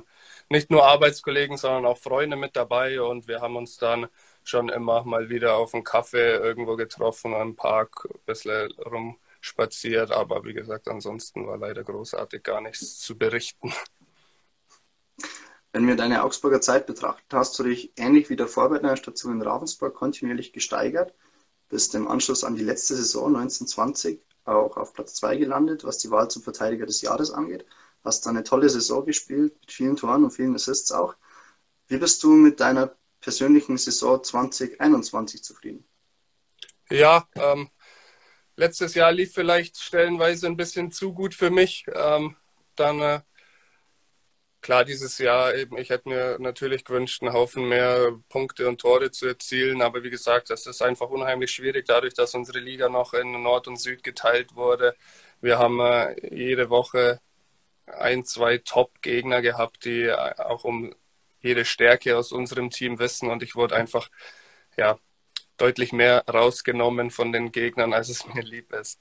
nicht 0.49 0.71
nur 0.71 0.85
Arbeitskollegen, 0.85 1.57
sondern 1.57 1.87
auch 1.87 1.99
Freunde 1.99 2.37
mit 2.37 2.57
dabei 2.57 3.01
und 3.01 3.27
wir 3.29 3.41
haben 3.41 3.57
uns 3.57 3.77
dann 3.77 4.09
schon 4.51 4.69
immer 4.69 5.05
mal 5.05 5.31
wieder 5.31 5.55
auf 5.57 5.75
einen 5.75 5.85
Kaffee 5.85 6.35
irgendwo 6.35 6.77
getroffen, 6.77 7.35
am 7.35 7.57
Park, 7.57 8.07
ein 8.13 8.21
bisschen 8.27 8.71
rum 8.73 9.19
spaziert, 9.41 10.11
aber 10.11 10.45
wie 10.45 10.53
gesagt, 10.53 10.89
ansonsten 10.89 11.47
war 11.47 11.57
leider 11.57 11.83
großartig 11.83 12.43
gar 12.43 12.61
nichts 12.61 12.99
zu 12.99 13.17
berichten. 13.17 13.73
Wenn 15.73 15.87
wir 15.87 15.97
deine 15.97 16.25
Augsburger 16.25 16.61
Zeit 16.61 16.87
betrachten, 16.87 17.37
hast 17.37 17.59
du 17.59 17.63
dich 17.63 17.93
ähnlich 17.97 18.29
wie 18.29 18.37
der 18.37 18.49
Vorbereitungsstation 18.49 19.35
in 19.35 19.43
Ravensburg 19.43 19.95
kontinuierlich 19.95 20.53
gesteigert, 20.53 21.15
bist 21.69 21.95
im 21.95 22.09
Anschluss 22.09 22.43
an 22.43 22.57
die 22.57 22.65
letzte 22.65 22.97
Saison 22.97 23.29
1920 23.37 24.21
auch 24.45 24.77
auf 24.77 24.93
Platz 24.93 25.15
2 25.15 25.37
gelandet, 25.37 25.85
was 25.85 25.99
die 25.99 26.11
Wahl 26.11 26.29
zum 26.29 26.43
Verteidiger 26.43 26.87
des 26.87 27.03
Jahres 27.03 27.31
angeht. 27.31 27.65
Hast 28.03 28.27
da 28.27 28.31
eine 28.31 28.43
tolle 28.43 28.69
Saison 28.69 29.05
gespielt, 29.07 29.55
mit 29.61 29.71
vielen 29.71 29.97
Toren 29.97 30.25
und 30.25 30.33
vielen 30.33 30.55
Assists 30.55 30.91
auch. 30.91 31.15
Wie 31.87 31.99
bist 31.99 32.23
du 32.25 32.33
mit 32.33 32.59
deiner 32.59 32.97
persönlichen 33.21 33.77
Saison 33.77 34.23
2021 34.23 35.43
zufrieden? 35.43 35.85
Ja, 36.91 37.29
ähm, 37.35 37.71
letztes 38.57 38.95
Jahr 38.95 39.13
lief 39.13 39.33
vielleicht 39.33 39.79
stellenweise 39.79 40.47
ein 40.47 40.57
bisschen 40.57 40.91
zu 40.91 41.13
gut 41.13 41.35
für 41.35 41.51
mich. 41.51 41.85
Ähm, 41.95 42.37
dann 42.75 43.01
äh, 43.01 43.21
klar, 44.61 44.85
dieses 44.85 45.19
Jahr 45.19 45.55
eben, 45.55 45.77
ich 45.79 45.91
hätte 45.91 46.09
mir 46.09 46.37
natürlich 46.41 46.85
gewünscht, 46.85 47.23
einen 47.23 47.33
Haufen 47.33 47.69
mehr 47.69 48.13
Punkte 48.29 48.69
und 48.69 48.81
Tore 48.81 49.11
zu 49.11 49.27
erzielen, 49.27 49.83
aber 49.83 50.03
wie 50.03 50.11
gesagt, 50.11 50.51
das 50.51 50.67
ist 50.67 50.83
einfach 50.83 51.11
unheimlich 51.11 51.51
schwierig, 51.51 51.87
dadurch, 51.87 52.15
dass 52.15 52.35
unsere 52.35 52.59
Liga 52.59 52.89
noch 52.89 53.15
in 53.15 53.43
Nord 53.43 53.69
und 53.69 53.77
Süd 53.79 54.03
geteilt 54.03 54.55
wurde. 54.55 54.95
Wir 55.41 55.59
haben 55.59 55.81
äh, 55.81 56.35
jede 56.35 56.71
Woche 56.71 57.21
ein, 57.87 58.25
zwei 58.25 58.59
Top-Gegner 58.59 59.43
gehabt, 59.43 59.85
die 59.85 60.03
äh, 60.03 60.35
auch 60.39 60.65
um 60.65 60.95
jede 61.41 61.65
Stärke 61.65 62.17
aus 62.17 62.33
unserem 62.33 62.71
Team 62.71 62.99
wissen 62.99 63.31
und 63.31 63.43
ich 63.43 63.57
wurde 63.57 63.77
einfach 63.77 64.11
ja 64.77 64.99
deutlich 65.57 65.93
mehr 65.93 66.25
rausgenommen 66.27 67.11
von 67.11 67.33
den 67.33 67.53
Gegnern, 67.53 67.93
als 67.93 68.09
es 68.09 68.27
mir 68.27 68.43
lieb 68.43 68.73
ist. 68.73 68.99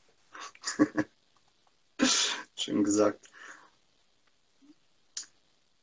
Schön 2.55 2.83
gesagt. 2.83 3.29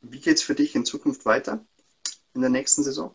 Wie 0.00 0.20
geht 0.20 0.36
es 0.36 0.42
für 0.42 0.54
dich 0.54 0.74
in 0.74 0.84
Zukunft 0.84 1.24
weiter 1.24 1.64
in 2.34 2.42
der 2.42 2.50
nächsten 2.50 2.84
Saison? 2.84 3.14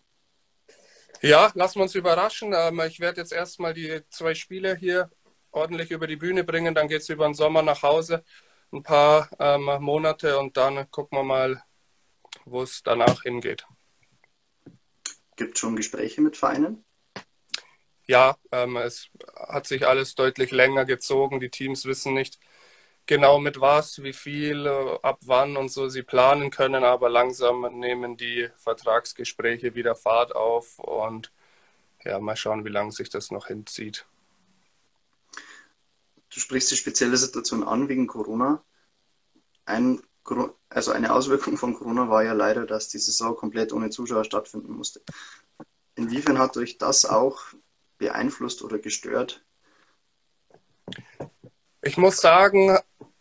Ja, 1.21 1.51
lassen 1.53 1.75
wir 1.79 1.83
uns 1.83 1.95
überraschen. 1.95 2.53
Ähm, 2.55 2.81
ich 2.81 3.00
werde 3.00 3.21
jetzt 3.21 3.31
erstmal 3.31 3.74
die 3.74 4.01
zwei 4.10 4.33
Spiele 4.33 4.75
hier 4.75 5.12
ordentlich 5.51 5.91
über 5.91 6.07
die 6.07 6.15
Bühne 6.15 6.43
bringen. 6.43 6.74
Dann 6.74 6.88
geht 6.88 7.01
es 7.01 7.10
über 7.10 7.25
den 7.25 7.36
Sommer 7.36 7.62
nach 7.62 7.83
Hause, 7.83 8.24
ein 8.74 8.81
paar 8.81 9.29
ähm, 9.39 9.69
Monate 9.83 10.39
und 10.39 10.57
dann 10.57 10.89
gucken 10.89 11.19
wir 11.19 11.24
mal, 11.24 11.63
wo 12.45 12.63
es 12.63 12.83
danach 12.83 13.24
hingeht. 13.24 13.65
Gibt 15.36 15.55
es 15.55 15.60
schon 15.60 15.75
Gespräche 15.75 16.21
mit 16.21 16.38
Vereinen? 16.38 16.83
Ja, 18.05 18.36
ähm, 18.51 18.77
es 18.77 19.10
hat 19.36 19.67
sich 19.67 19.88
alles 19.88 20.15
deutlich 20.15 20.51
länger 20.51 20.86
gezogen. 20.86 21.39
Die 21.39 21.50
Teams 21.50 21.86
wissen 21.86 22.13
nicht, 22.13 22.39
genau 23.05 23.39
mit 23.39 23.60
was, 23.62 24.03
wie 24.03 24.13
viel, 24.13 24.65
äh, 24.65 25.00
ab 25.01 25.19
wann 25.25 25.57
und 25.57 25.69
so 25.69 25.89
sie 25.89 26.03
planen 26.03 26.51
können, 26.51 26.83
aber 26.83 27.10
langsam 27.10 27.62
nehmen 27.79 28.17
die 28.17 28.50
Vertragsgespräche 28.55 29.75
wieder 29.75 29.95
Fahrt 29.95 30.36
auf 30.36 30.79
und 30.79 31.31
ja, 32.03 32.19
mal 32.19 32.36
schauen, 32.36 32.65
wie 32.65 32.69
lange 32.69 32.91
sich 32.91 33.10
das 33.10 33.31
noch 33.31 33.48
hinzieht. 33.48 34.05
Du 36.33 36.39
sprichst 36.39 36.71
die 36.71 36.77
spezielle 36.77 37.17
Situation 37.17 37.63
an 37.63 37.89
wegen 37.89 38.07
Corona. 38.07 38.63
Ein, 39.65 40.01
also 40.70 40.92
eine 40.92 41.13
Auswirkung 41.13 41.58
von 41.58 41.74
Corona 41.74 42.10
war 42.10 42.24
ja 42.24 42.34
leider, 42.34 42.66
dass 42.66 42.88
die 42.90 43.00
Saison 43.00 43.36
komplett 43.36 43.74
ohne 43.74 43.90
Zuschauer 43.90 44.24
stattfinden 44.24 44.74
musste. 44.74 45.01
Inwiefern 45.96 46.40
hat 46.40 46.56
euch 46.58 46.78
das 46.78 47.06
auch 47.06 47.42
beeinflusst 47.98 48.63
oder 48.63 48.80
gestört? 48.80 49.44
Ich 51.82 51.98
muss 51.98 52.18
sagen, 52.18 52.78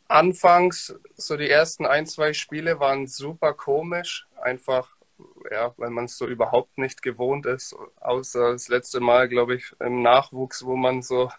anfangs, 0.09 0.95
so 1.16 1.37
die 1.37 1.49
ersten 1.49 1.87
ein, 1.87 2.07
zwei 2.07 2.33
Spiele 2.33 2.80
waren 2.80 3.07
super 3.07 3.54
komisch. 3.54 4.26
Einfach, 4.40 4.97
ja, 5.50 5.73
weil 5.76 5.90
man 5.90 6.07
es 6.07 6.16
so 6.16 6.26
überhaupt 6.26 6.78
nicht 6.78 7.02
gewohnt 7.02 7.47
ist. 7.47 7.75
Außer 8.00 8.52
das 8.52 8.69
letzte 8.69 9.00
Mal, 9.00 9.28
glaube 9.28 9.54
ich, 9.57 9.75
im 9.80 10.02
Nachwuchs, 10.02 10.64
wo 10.64 10.76
man 10.76 11.02
so 11.02 11.30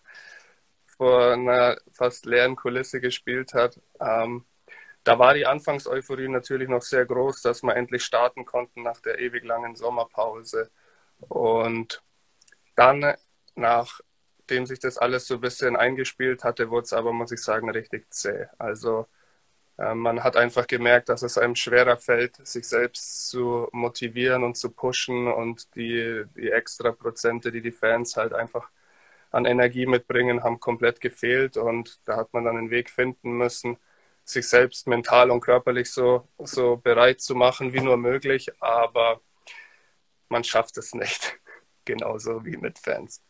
vor 0.85 1.31
einer 1.31 1.77
fast 1.91 2.25
leeren 2.25 2.55
Kulisse 2.55 3.01
gespielt 3.01 3.53
hat. 3.53 3.79
Ähm, 3.99 4.45
da 5.03 5.19
war 5.19 5.33
die 5.33 5.45
Anfangseuphorie 5.45 6.27
natürlich 6.27 6.69
noch 6.69 6.83
sehr 6.83 7.05
groß, 7.05 7.41
dass 7.41 7.63
wir 7.63 7.75
endlich 7.75 8.03
starten 8.03 8.45
konnten 8.45 8.83
nach 8.83 8.99
der 9.01 9.19
ewig 9.19 9.43
langen 9.45 9.75
Sommerpause. 9.75 10.71
Und 11.19 12.03
dann, 12.75 13.15
nachdem 13.55 14.65
sich 14.65 14.79
das 14.79 14.97
alles 14.97 15.27
so 15.27 15.35
ein 15.35 15.41
bisschen 15.41 15.75
eingespielt 15.75 16.43
hatte, 16.43 16.69
wurde 16.69 16.85
es 16.85 16.93
aber, 16.93 17.13
muss 17.13 17.31
ich 17.31 17.41
sagen, 17.41 17.69
richtig 17.69 18.11
zäh. 18.11 18.47
Also 18.59 19.07
äh, 19.77 19.95
man 19.95 20.23
hat 20.23 20.35
einfach 20.37 20.67
gemerkt, 20.67 21.09
dass 21.09 21.23
es 21.23 21.37
einem 21.37 21.55
schwerer 21.55 21.97
fällt, 21.97 22.45
sich 22.47 22.67
selbst 22.67 23.29
zu 23.29 23.67
motivieren 23.71 24.43
und 24.43 24.55
zu 24.57 24.71
pushen 24.71 25.27
und 25.27 25.75
die, 25.75 26.25
die 26.35 26.51
extra 26.51 26.91
Prozente, 26.91 27.51
die 27.51 27.61
die 27.61 27.71
Fans 27.71 28.17
halt 28.17 28.33
einfach 28.33 28.69
an 29.31 29.45
Energie 29.45 29.85
mitbringen, 29.85 30.43
haben 30.43 30.59
komplett 30.59 31.01
gefehlt 31.01 31.57
und 31.57 31.99
da 32.05 32.17
hat 32.17 32.33
man 32.33 32.45
dann 32.45 32.57
einen 32.57 32.69
Weg 32.71 32.89
finden 32.89 33.33
müssen, 33.37 33.77
sich 34.23 34.47
selbst 34.47 34.87
mental 34.87 35.31
und 35.31 35.41
körperlich 35.41 35.91
so, 35.91 36.27
so 36.37 36.77
bereit 36.77 37.21
zu 37.21 37.35
machen 37.35 37.73
wie 37.73 37.81
nur 37.81 37.97
möglich, 37.97 38.49
aber 38.61 39.21
man 40.29 40.43
schafft 40.43 40.77
es 40.77 40.93
nicht. 40.93 41.39
Genauso 41.85 42.45
wie 42.45 42.57
mit 42.57 42.79
Fans. 42.79 43.21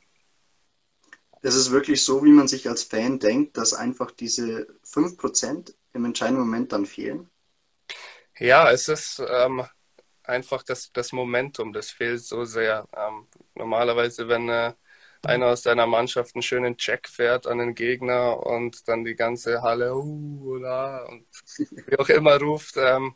Es 1.41 1.55
ist 1.55 1.71
wirklich 1.71 2.03
so, 2.03 2.23
wie 2.23 2.31
man 2.31 2.47
sich 2.47 2.69
als 2.69 2.83
Fan 2.83 3.17
denkt, 3.17 3.57
dass 3.57 3.73
einfach 3.73 4.11
diese 4.11 4.67
5% 4.83 5.73
im 5.93 6.05
entscheidenden 6.05 6.43
Moment 6.43 6.71
dann 6.71 6.85
fehlen? 6.85 7.29
Ja, 8.37 8.71
es 8.71 8.87
ist 8.87 9.21
ähm, 9.27 9.63
einfach 10.23 10.63
das, 10.63 10.91
das 10.93 11.11
Momentum, 11.11 11.73
das 11.73 11.91
fehlt 11.91 12.23
so 12.23 12.45
sehr. 12.45 12.87
Ähm, 12.95 13.27
normalerweise, 13.55 14.27
wenn 14.27 14.49
äh, 14.49 14.73
einer 15.23 15.47
aus 15.47 15.61
deiner 15.61 15.87
Mannschaft 15.87 16.35
einen 16.35 16.41
schönen 16.41 16.77
Check 16.77 17.07
fährt 17.07 17.47
an 17.47 17.59
den 17.59 17.75
Gegner 17.75 18.45
und 18.45 18.87
dann 18.87 19.03
die 19.03 19.15
ganze 19.15 19.61
Halle 19.61 19.95
uh, 19.95 20.55
oder, 20.55 21.07
und 21.09 21.25
wie 21.87 21.97
auch 21.97 22.09
immer 22.09 22.39
ruft. 22.39 22.75
Ähm, 22.77 23.15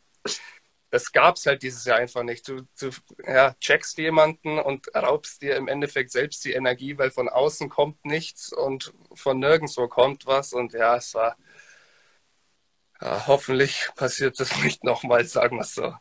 das 0.92 1.12
gab 1.12 1.36
es 1.36 1.46
halt 1.46 1.62
dieses 1.64 1.84
Jahr 1.86 1.98
einfach 1.98 2.24
nicht. 2.24 2.48
Du, 2.48 2.62
du 2.80 2.90
ja, 3.26 3.54
checkst 3.60 3.98
jemanden 3.98 4.60
und 4.60 4.88
raubst 4.96 5.42
dir 5.42 5.58
im 5.58 5.68
Endeffekt 5.68 6.12
selbst 6.12 6.46
die 6.46 6.54
Energie, 6.54 6.98
weil 6.98 7.12
von 7.12 7.28
außen 7.28 7.70
kommt 7.70 8.06
nichts 8.06 8.54
und 8.54 8.94
von 9.14 9.40
nirgendwo 9.40 9.88
kommt 9.88 10.26
was. 10.26 10.54
Und 10.54 10.74
ja, 10.74 10.96
es 10.96 11.14
war 11.14 11.36
ja, 13.02 13.28
hoffentlich 13.28 13.90
passiert 13.96 14.40
das 14.40 14.56
nicht 14.64 14.84
nochmal, 14.84 15.26
sagen 15.26 15.58
wir 15.58 15.62
es 15.62 15.76
so. 15.76 15.94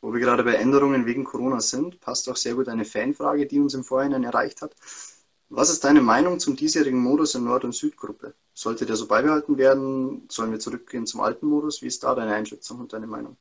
Wo 0.00 0.12
wir 0.12 0.20
gerade 0.20 0.44
bei 0.44 0.54
Änderungen 0.54 1.06
wegen 1.06 1.24
Corona 1.24 1.60
sind, 1.60 2.00
passt 2.00 2.28
auch 2.28 2.36
sehr 2.36 2.54
gut 2.54 2.68
eine 2.68 2.84
Fanfrage, 2.84 3.46
die 3.46 3.58
uns 3.58 3.74
im 3.74 3.84
Vorhinein 3.84 4.24
erreicht 4.24 4.62
hat. 4.62 4.74
Was 5.50 5.70
ist 5.70 5.82
deine 5.82 6.02
Meinung 6.02 6.38
zum 6.38 6.56
diesjährigen 6.56 7.00
Modus 7.00 7.34
in 7.34 7.44
Nord- 7.44 7.64
und 7.64 7.74
Südgruppe? 7.74 8.34
Sollte 8.52 8.86
der 8.86 8.96
so 8.96 9.08
beibehalten 9.08 9.56
werden? 9.56 10.26
Sollen 10.28 10.52
wir 10.52 10.60
zurückgehen 10.60 11.06
zum 11.06 11.20
alten 11.20 11.46
Modus? 11.46 11.82
Wie 11.82 11.86
ist 11.86 12.04
da 12.04 12.14
deine 12.14 12.34
Einschätzung 12.34 12.80
und 12.80 12.92
deine 12.92 13.06
Meinung? 13.06 13.36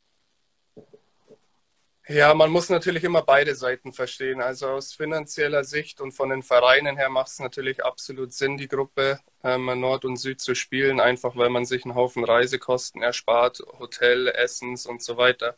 Ja, 2.09 2.33
man 2.33 2.49
muss 2.49 2.69
natürlich 2.69 3.03
immer 3.03 3.21
beide 3.21 3.53
Seiten 3.53 3.91
verstehen. 3.91 4.41
Also 4.41 4.67
aus 4.67 4.93
finanzieller 4.93 5.65
Sicht 5.65 5.99
und 5.99 6.13
von 6.13 6.29
den 6.29 6.41
Vereinen 6.41 6.95
her 6.95 7.09
macht 7.09 7.27
es 7.27 7.39
natürlich 7.39 7.83
absolut 7.83 8.31
Sinn, 8.31 8.55
die 8.55 8.69
Gruppe 8.69 9.19
ähm, 9.43 9.65
Nord 9.81 10.05
und 10.05 10.15
Süd 10.15 10.39
zu 10.39 10.55
spielen, 10.55 11.01
einfach 11.01 11.35
weil 11.35 11.49
man 11.49 11.65
sich 11.65 11.83
einen 11.83 11.95
Haufen 11.95 12.23
Reisekosten 12.23 13.01
erspart, 13.01 13.61
Hotel, 13.79 14.29
Essens 14.29 14.85
und 14.85 15.03
so 15.03 15.17
weiter. 15.17 15.57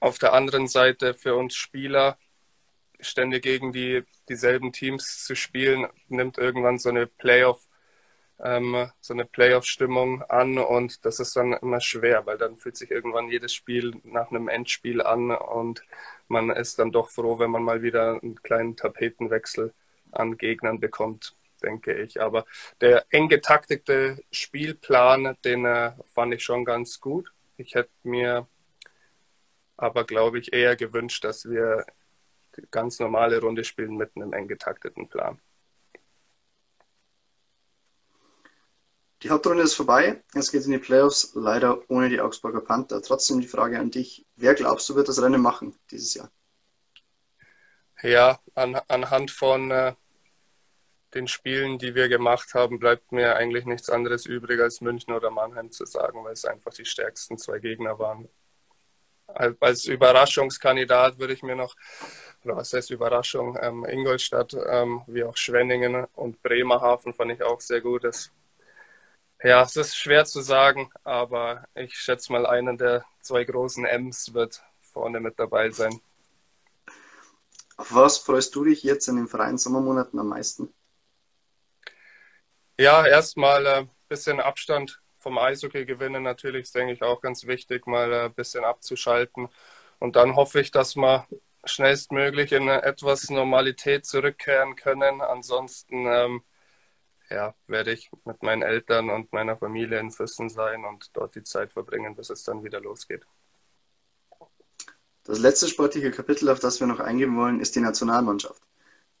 Auf 0.00 0.18
der 0.18 0.32
anderen 0.32 0.66
Seite 0.66 1.14
für 1.14 1.34
uns 1.36 1.54
Spieler 1.54 2.18
ständig 3.00 3.42
gegen 3.42 3.72
die, 3.72 4.02
dieselben 4.28 4.72
Teams 4.72 5.24
zu 5.24 5.34
spielen, 5.34 5.86
nimmt 6.08 6.38
irgendwann 6.38 6.78
so 6.78 6.88
eine 6.88 7.06
Playoff, 7.06 7.68
ähm, 8.38 8.90
so 9.00 9.14
eine 9.14 9.24
Playoff-Stimmung 9.26 10.22
an 10.22 10.58
und 10.58 11.04
das 11.04 11.20
ist 11.20 11.36
dann 11.36 11.52
immer 11.52 11.80
schwer, 11.80 12.26
weil 12.26 12.38
dann 12.38 12.56
fühlt 12.56 12.76
sich 12.76 12.90
irgendwann 12.90 13.28
jedes 13.28 13.52
Spiel 13.54 13.94
nach 14.04 14.30
einem 14.30 14.48
Endspiel 14.48 15.02
an 15.02 15.30
und 15.30 15.82
man 16.28 16.50
ist 16.50 16.78
dann 16.78 16.92
doch 16.92 17.10
froh, 17.10 17.38
wenn 17.38 17.50
man 17.50 17.62
mal 17.62 17.82
wieder 17.82 18.20
einen 18.22 18.42
kleinen 18.42 18.76
Tapetenwechsel 18.76 19.74
an 20.12 20.38
Gegnern 20.38 20.80
bekommt, 20.80 21.36
denke 21.62 21.94
ich. 21.94 22.20
Aber 22.22 22.46
der 22.80 23.04
eng 23.10 23.28
getaktete 23.28 24.22
Spielplan, 24.30 25.36
den 25.44 25.64
äh, 25.66 25.92
fand 26.14 26.34
ich 26.34 26.42
schon 26.42 26.64
ganz 26.64 27.00
gut. 27.00 27.32
Ich 27.56 27.74
hätte 27.74 27.90
mir 28.02 28.46
aber 29.80 30.04
glaube 30.04 30.38
ich, 30.38 30.52
eher 30.52 30.76
gewünscht, 30.76 31.24
dass 31.24 31.48
wir 31.48 31.86
ganz 32.70 32.98
normale 32.98 33.40
Runde 33.40 33.64
spielen 33.64 33.96
mit 33.96 34.12
einem 34.16 34.32
eng 34.32 34.48
getakteten 34.48 35.08
Plan. 35.08 35.40
Die 39.22 39.30
Hauptrunde 39.30 39.62
ist 39.62 39.74
vorbei. 39.74 40.22
Es 40.34 40.50
geht 40.50 40.64
in 40.64 40.72
die 40.72 40.78
Playoffs, 40.78 41.32
leider 41.34 41.82
ohne 41.90 42.08
die 42.08 42.20
Augsburger 42.20 42.60
Panther. 42.60 43.02
Trotzdem 43.02 43.40
die 43.40 43.48
Frage 43.48 43.78
an 43.78 43.90
dich: 43.90 44.26
Wer 44.36 44.54
glaubst 44.54 44.88
du, 44.88 44.94
wird 44.94 45.08
das 45.08 45.20
Rennen 45.20 45.42
machen 45.42 45.78
dieses 45.90 46.14
Jahr? 46.14 46.30
Ja, 48.02 48.40
an, 48.54 48.80
anhand 48.88 49.30
von 49.30 49.70
äh, 49.70 49.92
den 51.12 51.28
Spielen, 51.28 51.78
die 51.78 51.94
wir 51.94 52.08
gemacht 52.08 52.54
haben, 52.54 52.78
bleibt 52.78 53.12
mir 53.12 53.36
eigentlich 53.36 53.66
nichts 53.66 53.90
anderes 53.90 54.24
übrig, 54.24 54.58
als 54.58 54.80
München 54.80 55.12
oder 55.12 55.30
Mannheim 55.30 55.70
zu 55.70 55.84
sagen, 55.84 56.24
weil 56.24 56.32
es 56.32 56.46
einfach 56.46 56.72
die 56.72 56.86
stärksten 56.86 57.36
zwei 57.36 57.58
Gegner 57.58 57.98
waren 57.98 58.30
als 59.34 59.84
Überraschungskandidat 59.84 61.18
würde 61.18 61.32
ich 61.32 61.42
mir 61.42 61.56
noch 61.56 61.76
oder 62.44 62.56
was 62.56 62.72
heißt 62.72 62.90
Überraschung, 62.90 63.58
ähm, 63.60 63.84
Ingolstadt, 63.84 64.56
ähm, 64.68 65.02
wie 65.06 65.24
auch 65.24 65.36
Schwenningen 65.36 66.06
und 66.14 66.42
Bremerhaven 66.42 67.12
fand 67.12 67.32
ich 67.32 67.42
auch 67.42 67.60
sehr 67.60 67.80
gut. 67.80 68.04
Das, 68.04 68.30
ja, 69.42 69.62
es 69.62 69.76
ist 69.76 69.96
schwer 69.96 70.24
zu 70.24 70.40
sagen, 70.40 70.90
aber 71.04 71.64
ich 71.74 71.94
schätze 71.94 72.32
mal, 72.32 72.46
einer 72.46 72.76
der 72.76 73.04
zwei 73.20 73.44
großen 73.44 73.84
M's 73.84 74.32
wird 74.32 74.62
vorne 74.80 75.20
mit 75.20 75.38
dabei 75.38 75.70
sein. 75.70 76.00
Auf 77.76 77.94
was 77.94 78.18
freust 78.18 78.54
du 78.54 78.64
dich 78.64 78.82
jetzt 78.82 79.08
in 79.08 79.16
den 79.16 79.28
freien 79.28 79.56
Sommermonaten 79.56 80.18
am 80.18 80.28
meisten? 80.28 80.72
Ja, 82.78 83.06
erstmal 83.06 83.66
ein 83.66 83.84
äh, 83.84 83.88
bisschen 84.08 84.40
Abstand 84.40 84.99
vom 85.20 85.38
Eishockey 85.38 85.84
gewinnen. 85.84 86.22
Natürlich 86.22 86.72
denke 86.72 86.94
ich, 86.94 87.02
auch 87.02 87.20
ganz 87.20 87.46
wichtig, 87.46 87.86
mal 87.86 88.12
ein 88.12 88.26
äh, 88.26 88.34
bisschen 88.34 88.64
abzuschalten. 88.64 89.48
Und 89.98 90.16
dann 90.16 90.34
hoffe 90.34 90.60
ich, 90.60 90.70
dass 90.70 90.96
wir 90.96 91.26
schnellstmöglich 91.64 92.52
in 92.52 92.68
etwas 92.68 93.30
Normalität 93.30 94.06
zurückkehren 94.06 94.76
können. 94.76 95.20
Ansonsten 95.20 96.06
ähm, 96.06 96.42
ja, 97.30 97.54
werde 97.66 97.92
ich 97.92 98.10
mit 98.24 98.42
meinen 98.42 98.62
Eltern 98.62 99.10
und 99.10 99.32
meiner 99.32 99.56
Familie 99.56 100.00
in 100.00 100.10
Füssen 100.10 100.48
sein 100.48 100.84
und 100.84 101.10
dort 101.14 101.34
die 101.34 101.42
Zeit 101.42 101.72
verbringen, 101.72 102.16
bis 102.16 102.30
es 102.30 102.42
dann 102.42 102.64
wieder 102.64 102.80
losgeht. 102.80 103.24
Das 105.24 105.38
letzte 105.38 105.68
sportliche 105.68 106.10
Kapitel, 106.10 106.48
auf 106.48 106.60
das 106.60 106.80
wir 106.80 106.86
noch 106.86 106.98
eingehen 106.98 107.36
wollen, 107.36 107.60
ist 107.60 107.76
die 107.76 107.80
Nationalmannschaft. 107.80 108.62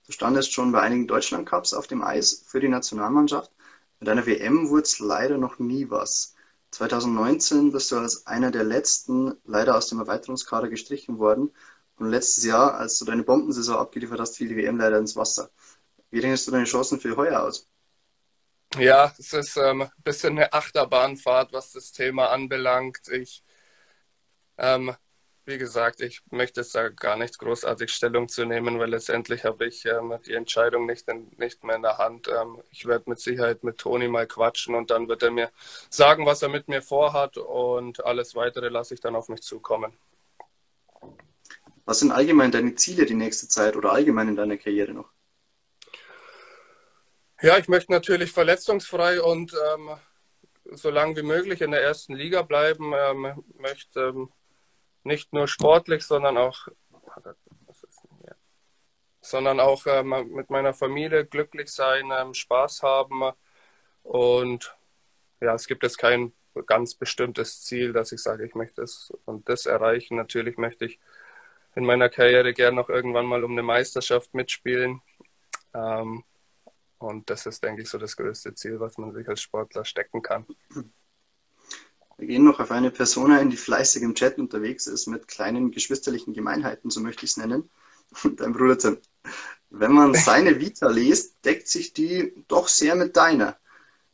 Du 0.06 0.12
standest 0.12 0.52
schon 0.52 0.72
bei 0.72 0.80
einigen 0.80 1.06
Deutschlandcups 1.06 1.72
auf 1.72 1.86
dem 1.86 2.02
Eis 2.02 2.42
für 2.46 2.58
die 2.58 2.68
Nationalmannschaft. 2.68 3.52
Mit 4.00 4.08
einer 4.08 4.26
WM 4.26 4.70
wurde 4.70 4.82
es 4.82 4.98
leider 4.98 5.36
noch 5.38 5.58
nie 5.58 5.90
was. 5.90 6.34
2019 6.72 7.72
bist 7.72 7.92
du 7.92 7.98
als 7.98 8.26
einer 8.26 8.50
der 8.50 8.64
letzten 8.64 9.34
leider 9.44 9.76
aus 9.76 9.88
dem 9.88 9.98
Erweiterungskader 10.00 10.68
gestrichen 10.68 11.18
worden. 11.18 11.54
Und 11.96 12.10
letztes 12.10 12.44
Jahr, 12.44 12.74
als 12.74 12.98
du 12.98 13.04
deine 13.04 13.24
Bombensaison 13.24 13.76
abgeliefert 13.76 14.20
hast, 14.20 14.36
fiel 14.38 14.48
die 14.48 14.56
WM 14.56 14.78
leider 14.78 14.98
ins 14.98 15.16
Wasser. 15.16 15.50
Wie 16.10 16.20
rechnest 16.20 16.46
du 16.46 16.50
deine 16.52 16.64
Chancen 16.64 16.98
für 16.98 17.16
heuer 17.16 17.42
aus? 17.42 17.68
Ja, 18.78 19.12
es 19.18 19.32
ist 19.32 19.56
ähm, 19.56 19.82
ein 19.82 19.90
bisschen 20.02 20.38
eine 20.38 20.52
Achterbahnfahrt, 20.52 21.52
was 21.52 21.72
das 21.72 21.92
Thema 21.92 22.30
anbelangt. 22.30 23.08
Ich 23.08 23.42
ähm, 24.58 24.94
wie 25.50 25.58
gesagt, 25.58 26.00
ich 26.00 26.22
möchte 26.30 26.60
jetzt 26.60 26.74
da 26.74 26.88
gar 26.88 27.16
nicht 27.16 27.38
großartig 27.38 27.92
Stellung 27.92 28.28
zu 28.28 28.44
nehmen, 28.44 28.78
weil 28.78 28.88
letztendlich 28.88 29.44
habe 29.44 29.66
ich 29.66 29.84
ähm, 29.84 30.14
die 30.24 30.34
Entscheidung 30.34 30.86
nicht, 30.86 31.08
in, 31.08 31.28
nicht 31.38 31.64
mehr 31.64 31.76
in 31.76 31.82
der 31.82 31.98
Hand. 31.98 32.28
Ähm, 32.28 32.62
ich 32.70 32.86
werde 32.86 33.10
mit 33.10 33.18
Sicherheit 33.18 33.64
mit 33.64 33.78
Toni 33.78 34.08
mal 34.08 34.28
quatschen 34.28 34.76
und 34.76 34.90
dann 34.90 35.08
wird 35.08 35.24
er 35.24 35.32
mir 35.32 35.50
sagen, 35.90 36.24
was 36.24 36.42
er 36.42 36.48
mit 36.48 36.68
mir 36.68 36.82
vorhat 36.82 37.36
und 37.36 38.04
alles 38.04 38.34
weitere 38.36 38.68
lasse 38.68 38.94
ich 38.94 39.00
dann 39.00 39.16
auf 39.16 39.28
mich 39.28 39.42
zukommen. 39.42 39.92
Was 41.84 41.98
sind 41.98 42.12
allgemein 42.12 42.52
deine 42.52 42.76
Ziele 42.76 43.04
die 43.04 43.14
nächste 43.14 43.48
Zeit 43.48 43.74
oder 43.74 43.92
allgemein 43.92 44.28
in 44.28 44.36
deiner 44.36 44.56
Karriere 44.56 44.92
noch? 44.92 45.10
Ja, 47.42 47.58
ich 47.58 47.68
möchte 47.68 47.90
natürlich 47.90 48.30
verletzungsfrei 48.30 49.20
und 49.20 49.52
ähm, 49.74 49.90
so 50.70 50.90
lange 50.90 51.16
wie 51.16 51.22
möglich 51.22 51.60
in 51.60 51.72
der 51.72 51.82
ersten 51.82 52.14
Liga 52.14 52.42
bleiben. 52.42 52.92
Ähm, 52.96 53.42
möchte 53.58 54.00
ähm, 54.00 54.30
nicht 55.04 55.32
nur 55.32 55.48
sportlich, 55.48 56.04
sondern 56.04 56.36
auch, 56.36 56.68
sondern 59.20 59.60
auch 59.60 59.86
äh, 59.86 60.02
mit 60.02 60.50
meiner 60.50 60.74
Familie 60.74 61.24
glücklich 61.26 61.70
sein, 61.70 62.10
ähm, 62.16 62.34
Spaß 62.34 62.82
haben. 62.82 63.32
Und 64.02 64.76
ja, 65.40 65.54
es 65.54 65.66
gibt 65.66 65.82
jetzt 65.82 65.98
kein 65.98 66.32
ganz 66.66 66.94
bestimmtes 66.94 67.62
Ziel, 67.62 67.92
dass 67.92 68.12
ich 68.12 68.22
sage, 68.22 68.44
ich 68.44 68.54
möchte 68.54 68.82
es 68.82 69.12
und 69.24 69.48
das 69.48 69.66
erreichen. 69.66 70.16
Natürlich 70.16 70.56
möchte 70.58 70.86
ich 70.86 70.98
in 71.74 71.84
meiner 71.84 72.08
Karriere 72.08 72.52
gern 72.52 72.74
noch 72.74 72.88
irgendwann 72.88 73.26
mal 73.26 73.44
um 73.44 73.52
eine 73.52 73.62
Meisterschaft 73.62 74.34
mitspielen. 74.34 75.00
Ähm, 75.74 76.24
und 76.98 77.30
das 77.30 77.46
ist, 77.46 77.62
denke 77.62 77.82
ich, 77.82 77.88
so 77.88 77.98
das 77.98 78.16
größte 78.16 78.54
Ziel, 78.54 78.80
was 78.80 78.98
man 78.98 79.12
sich 79.14 79.28
als 79.28 79.40
Sportler 79.40 79.84
stecken 79.84 80.22
kann. 80.22 80.46
Wir 82.20 82.26
gehen 82.26 82.44
noch 82.44 82.60
auf 82.60 82.70
eine 82.70 82.90
Person 82.90 83.32
ein, 83.32 83.48
die 83.48 83.56
fleißig 83.56 84.02
im 84.02 84.14
Chat 84.14 84.36
unterwegs 84.38 84.86
ist 84.86 85.06
mit 85.06 85.26
kleinen 85.26 85.70
geschwisterlichen 85.70 86.34
Gemeinheiten, 86.34 86.90
so 86.90 87.00
möchte 87.00 87.24
ich 87.24 87.30
es 87.30 87.38
nennen. 87.38 87.70
Dein 88.36 88.52
Bruder 88.52 88.76
Tim. 88.76 88.98
Wenn 89.70 89.92
man 89.92 90.12
seine 90.12 90.60
Vita 90.60 90.90
liest, 90.90 91.42
deckt 91.46 91.66
sich 91.66 91.94
die 91.94 92.34
doch 92.46 92.68
sehr 92.68 92.94
mit 92.94 93.16
deiner. 93.16 93.56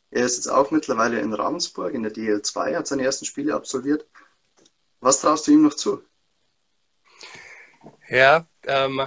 Er 0.09 0.25
ist 0.25 0.37
jetzt 0.37 0.47
auch 0.47 0.71
mittlerweile 0.71 1.19
in 1.19 1.33
Ravensburg 1.33 1.93
in 1.93 2.03
der 2.03 2.13
DL2, 2.13 2.77
hat 2.77 2.87
seine 2.87 3.03
ersten 3.03 3.25
Spiele 3.25 3.53
absolviert. 3.53 4.07
Was 5.01 5.19
traust 5.19 5.47
du 5.47 5.51
ihm 5.51 5.63
noch 5.63 5.73
zu? 5.73 6.01
Ja, 8.07 8.47
ähm, 8.63 9.05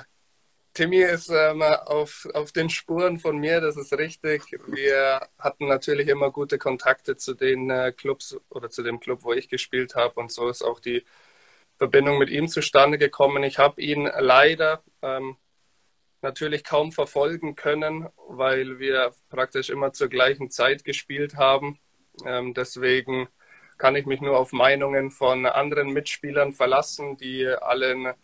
Timmy 0.81 1.03
ist 1.03 1.29
ähm, 1.29 1.61
auf, 1.61 2.27
auf 2.33 2.53
den 2.53 2.71
Spuren 2.71 3.19
von 3.19 3.37
mir, 3.37 3.61
das 3.61 3.77
ist 3.77 3.93
richtig. 3.93 4.45
Wir 4.66 5.29
hatten 5.38 5.66
natürlich 5.66 6.09
immer 6.09 6.31
gute 6.31 6.57
Kontakte 6.57 7.16
zu 7.16 7.35
den 7.35 7.69
äh, 7.69 7.93
Clubs 7.93 8.40
oder 8.49 8.71
zu 8.71 8.83
dem 8.83 8.99
Club, 8.99 9.23
wo 9.23 9.35
ich 9.35 9.51
gespielt 9.51 9.95
habe. 9.95 10.19
Und 10.19 10.33
so 10.33 10.49
ist 10.49 10.62
auch 10.62 10.81
die 10.81 11.05
Verbindung 11.77 12.16
mit 12.16 12.31
ihm 12.31 12.49
zustande 12.49 12.97
gekommen. 12.97 13.43
Ich 13.43 13.59
habe 13.59 13.79
ihn 13.83 14.11
leider 14.21 14.83
ähm, 15.03 15.37
natürlich 16.23 16.64
kaum 16.64 16.93
verfolgen 16.93 17.57
können, 17.57 18.09
weil 18.29 18.79
wir 18.79 19.12
praktisch 19.29 19.69
immer 19.69 19.93
zur 19.93 20.09
gleichen 20.09 20.49
Zeit 20.49 20.83
gespielt 20.83 21.37
haben. 21.37 21.79
Ähm, 22.25 22.55
deswegen 22.55 23.29
kann 23.77 23.97
ich 23.97 24.07
mich 24.07 24.23
nur 24.23 24.38
auf 24.38 24.53
Meinungen 24.53 25.11
von 25.11 25.45
anderen 25.45 25.90
Mitspielern 25.90 26.55
verlassen, 26.55 27.19
die 27.19 27.47
allen 27.47 28.14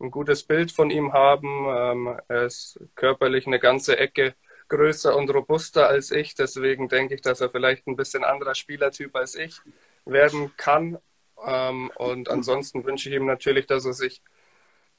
ein 0.00 0.10
gutes 0.10 0.44
Bild 0.44 0.72
von 0.72 0.90
ihm 0.90 1.12
haben. 1.12 1.66
Ähm, 1.68 2.20
er 2.28 2.44
ist 2.44 2.80
körperlich 2.94 3.46
eine 3.46 3.58
ganze 3.58 3.98
Ecke 3.98 4.34
größer 4.68 5.14
und 5.16 5.28
robuster 5.30 5.88
als 5.88 6.10
ich. 6.10 6.34
Deswegen 6.34 6.88
denke 6.88 7.14
ich, 7.14 7.20
dass 7.22 7.40
er 7.40 7.50
vielleicht 7.50 7.86
ein 7.86 7.96
bisschen 7.96 8.24
anderer 8.24 8.54
Spielertyp 8.54 9.14
als 9.14 9.34
ich 9.34 9.60
werden 10.06 10.52
kann. 10.56 10.98
Ähm, 11.46 11.90
und 11.96 12.28
ansonsten 12.28 12.84
wünsche 12.84 13.08
ich 13.08 13.14
ihm 13.14 13.26
natürlich, 13.26 13.66
dass 13.66 13.84
er 13.84 13.92
sich 13.92 14.22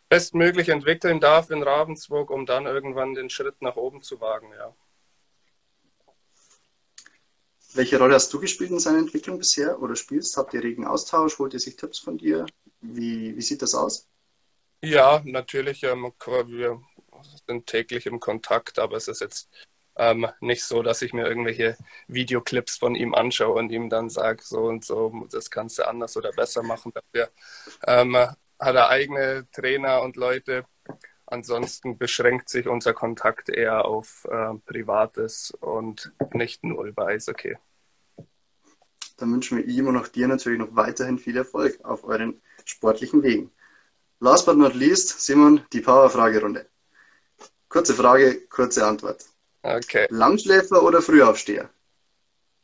bestmöglich 0.10 0.70
entwickeln 0.70 1.20
darf 1.20 1.50
in 1.50 1.64
Ravensburg, 1.64 2.30
um 2.30 2.46
dann 2.46 2.66
irgendwann 2.66 3.14
den 3.14 3.30
Schritt 3.30 3.62
nach 3.62 3.78
oben 3.78 4.02
zu 4.02 4.20
wagen. 4.20 4.52
Ja. 4.58 4.76
Welche 7.74 7.98
Rolle 7.98 8.16
hast 8.16 8.34
du 8.34 8.40
gespielt 8.40 8.72
in 8.72 8.80
seiner 8.80 8.98
Entwicklung 9.00 9.38
bisher 9.38 9.82
oder 9.82 9.96
spielst? 9.96 10.36
Habt 10.36 10.54
ihr 10.54 10.62
regen 10.62 10.86
Austausch? 10.86 11.40
Holt 11.40 11.54
ihr 11.54 11.60
sich 11.60 11.78
Tipps 11.78 12.00
von 12.00 12.18
dir? 12.18 12.46
Wie, 12.82 13.36
wie 13.36 13.42
sieht 13.42 13.62
das 13.62 13.74
aus? 13.74 14.11
Ja, 14.84 15.22
natürlich. 15.26 15.84
Ähm, 15.84 16.12
wir 16.48 16.82
sind 17.48 17.68
täglich 17.68 18.06
im 18.08 18.20
Kontakt, 18.20 18.80
aber 18.80 18.98
es 18.98 19.08
ist 19.08 19.22
jetzt 19.22 19.50
ähm, 19.96 20.28
nicht 20.40 20.64
so, 20.64 20.82
dass 20.82 21.02
ich 21.02 21.14
mir 21.14 21.28
irgendwelche 21.28 21.78
Videoclips 22.08 22.78
von 22.78 22.96
ihm 22.96 23.14
anschaue 23.14 23.54
und 23.54 23.72
ihm 23.72 23.90
dann 23.90 24.10
sage, 24.10 24.42
so 24.44 24.62
und 24.66 24.84
so, 24.84 25.28
das 25.32 25.52
kannst 25.52 25.78
du 25.78 25.88
anders 25.88 26.18
oder 26.18 26.32
besser 26.32 26.64
machen. 26.64 26.94
Dafür 26.94 27.30
ähm, 27.86 28.16
hat 28.16 28.76
er 28.76 28.90
eigene 28.90 29.48
Trainer 29.52 30.02
und 30.02 30.16
Leute. 30.16 30.66
Ansonsten 31.28 31.98
beschränkt 31.98 32.50
sich 32.50 32.68
unser 32.68 32.94
Kontakt 32.94 33.50
eher 33.50 33.86
auf 33.86 34.26
äh, 34.30 34.54
Privates 34.66 35.52
und 35.62 36.12
nicht 36.34 36.64
nur 36.64 36.86
über 36.86 37.08
Eishockey. 37.08 37.56
Dann 39.18 39.32
wünschen 39.32 39.60
wir 39.60 39.66
ihm 39.66 39.88
und 39.88 39.98
auch 39.98 40.08
dir 40.08 40.28
natürlich 40.28 40.60
noch 40.60 40.76
weiterhin 40.76 41.20
viel 41.20 41.38
Erfolg 41.38 41.86
auf 41.86 42.04
euren 42.04 42.42
sportlichen 42.66 43.22
Wegen. 43.22 43.52
Last 44.24 44.46
but 44.46 44.56
not 44.56 44.76
least, 44.76 45.20
Simon, 45.20 45.66
die 45.74 45.82
Power-Fragerunde. 45.82 46.70
Kurze 47.68 47.96
Frage, 47.96 48.48
kurze 48.50 48.86
Antwort. 48.86 49.26
Okay. 49.64 50.06
Langschläfer 50.12 50.84
oder 50.84 51.02
Frühaufsteher? 51.02 51.72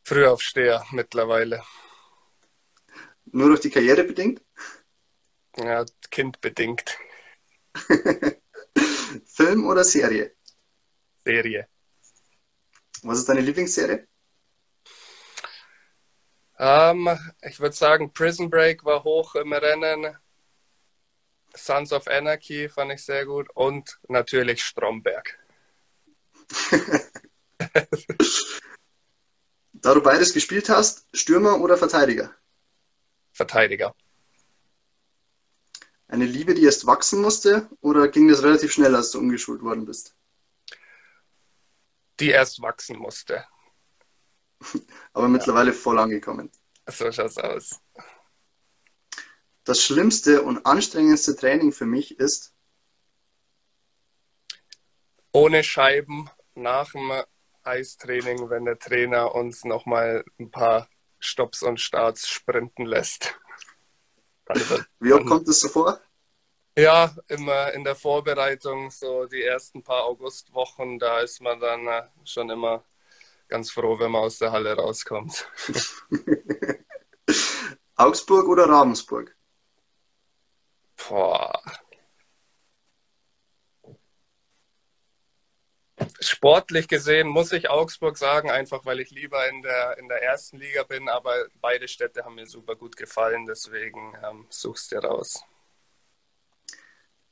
Frühaufsteher 0.04 0.84
mittlerweile. 0.92 1.64
Nur 3.32 3.48
durch 3.48 3.60
die 3.60 3.70
Karriere 3.70 4.04
bedingt? 4.04 4.40
Ja, 5.56 5.84
kindbedingt. 6.12 6.96
Film 9.26 9.66
oder 9.66 9.82
Serie? 9.82 10.36
Serie. 11.24 11.66
Was 13.02 13.18
ist 13.18 13.28
deine 13.28 13.40
Lieblingsserie? 13.40 14.06
Um, 16.56 17.08
ähm, 17.08 17.18
ich 17.42 17.58
würde 17.58 17.74
sagen, 17.74 18.12
Prison 18.12 18.48
Break 18.48 18.84
war 18.84 19.02
hoch 19.02 19.34
im 19.34 19.52
Rennen. 19.52 20.16
Sons 21.54 21.92
of 21.92 22.06
Anarchy 22.08 22.68
fand 22.68 22.92
ich 22.92 23.04
sehr 23.04 23.26
gut 23.26 23.48
und 23.54 23.98
natürlich 24.08 24.62
Stromberg. 24.62 25.38
da 29.72 29.94
du 29.94 30.02
beides 30.02 30.32
gespielt 30.32 30.68
hast, 30.68 31.06
Stürmer 31.12 31.60
oder 31.60 31.76
Verteidiger? 31.76 32.34
Verteidiger. 33.32 33.94
Eine 36.08 36.24
Liebe, 36.24 36.54
die 36.54 36.64
erst 36.64 36.86
wachsen 36.86 37.20
musste 37.20 37.68
oder 37.80 38.08
ging 38.08 38.28
das 38.28 38.42
relativ 38.42 38.72
schnell, 38.72 38.94
als 38.94 39.10
du 39.10 39.18
umgeschult 39.18 39.62
worden 39.62 39.84
bist? 39.84 40.14
Die 42.18 42.30
erst 42.30 42.62
wachsen 42.62 42.98
musste. 42.98 43.44
Aber 45.12 45.28
mittlerweile 45.28 45.70
ja. 45.70 45.76
voll 45.76 45.98
angekommen. 45.98 46.50
So 46.86 47.12
schaut's 47.12 47.36
aus. 47.36 47.80
Das 49.68 49.82
schlimmste 49.82 50.42
und 50.42 50.66
anstrengendste 50.66 51.36
Training 51.36 51.72
für 51.72 51.86
mich 51.86 52.18
ist? 52.18 52.54
ohne 55.32 55.62
Scheiben 55.62 56.28
nach 56.54 56.90
dem 56.92 57.12
Eistraining, 57.62 58.50
wenn 58.50 58.64
der 58.64 58.78
Trainer 58.78 59.34
uns 59.34 59.64
nochmal 59.64 60.24
ein 60.38 60.50
paar 60.50 60.88
Stops 61.20 61.62
und 61.62 61.80
Starts 61.80 62.28
sprinten 62.28 62.86
lässt. 62.86 63.38
Wie 64.98 65.12
oft 65.12 65.26
kommt 65.26 65.46
es 65.48 65.60
so 65.60 65.68
vor? 65.68 66.00
Ja, 66.76 67.14
immer 67.28 67.72
in 67.72 67.84
der 67.84 67.94
Vorbereitung, 67.96 68.90
so 68.90 69.26
die 69.26 69.42
ersten 69.42 69.82
paar 69.82 70.04
Augustwochen, 70.04 70.98
da 70.98 71.20
ist 71.20 71.40
man 71.40 71.60
dann 71.60 71.86
äh, 71.86 72.02
schon 72.24 72.50
immer 72.50 72.84
ganz 73.48 73.70
froh, 73.70 73.98
wenn 73.98 74.12
man 74.12 74.22
aus 74.22 74.38
der 74.38 74.52
Halle 74.52 74.74
rauskommt. 74.74 75.48
Augsburg 77.96 78.48
oder 78.48 78.68
Ravensburg? 78.68 79.37
Boah. 80.98 81.62
Sportlich 86.20 86.88
gesehen 86.88 87.28
muss 87.28 87.52
ich 87.52 87.70
Augsburg 87.70 88.16
sagen, 88.18 88.50
einfach 88.50 88.84
weil 88.84 89.00
ich 89.00 89.10
lieber 89.10 89.48
in 89.48 89.62
der, 89.62 89.98
in 89.98 90.08
der 90.08 90.22
ersten 90.22 90.58
Liga 90.58 90.82
bin, 90.82 91.08
aber 91.08 91.46
beide 91.60 91.88
Städte 91.88 92.24
haben 92.24 92.34
mir 92.34 92.46
super 92.46 92.76
gut 92.76 92.96
gefallen, 92.96 93.46
deswegen 93.46 94.14
ähm, 94.24 94.46
suchst 94.48 94.92
dir 94.92 94.98
raus. 94.98 95.42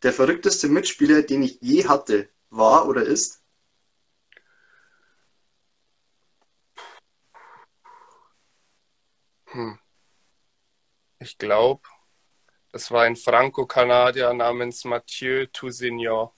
Der 0.02 0.12
verrückteste 0.12 0.68
Mitspieler, 0.68 1.22
den 1.22 1.42
ich 1.42 1.58
je 1.60 1.86
hatte, 1.86 2.28
war 2.50 2.88
oder 2.88 3.02
ist? 3.02 3.42
Hm. 9.46 9.78
Ich 11.18 11.38
glaube, 11.38 11.82
das 12.72 12.90
war 12.90 13.02
ein 13.02 13.16
Franco-Kanadier 13.16 14.32
namens 14.32 14.84
Mathieu 14.84 15.46
Tousignon. 15.52 16.30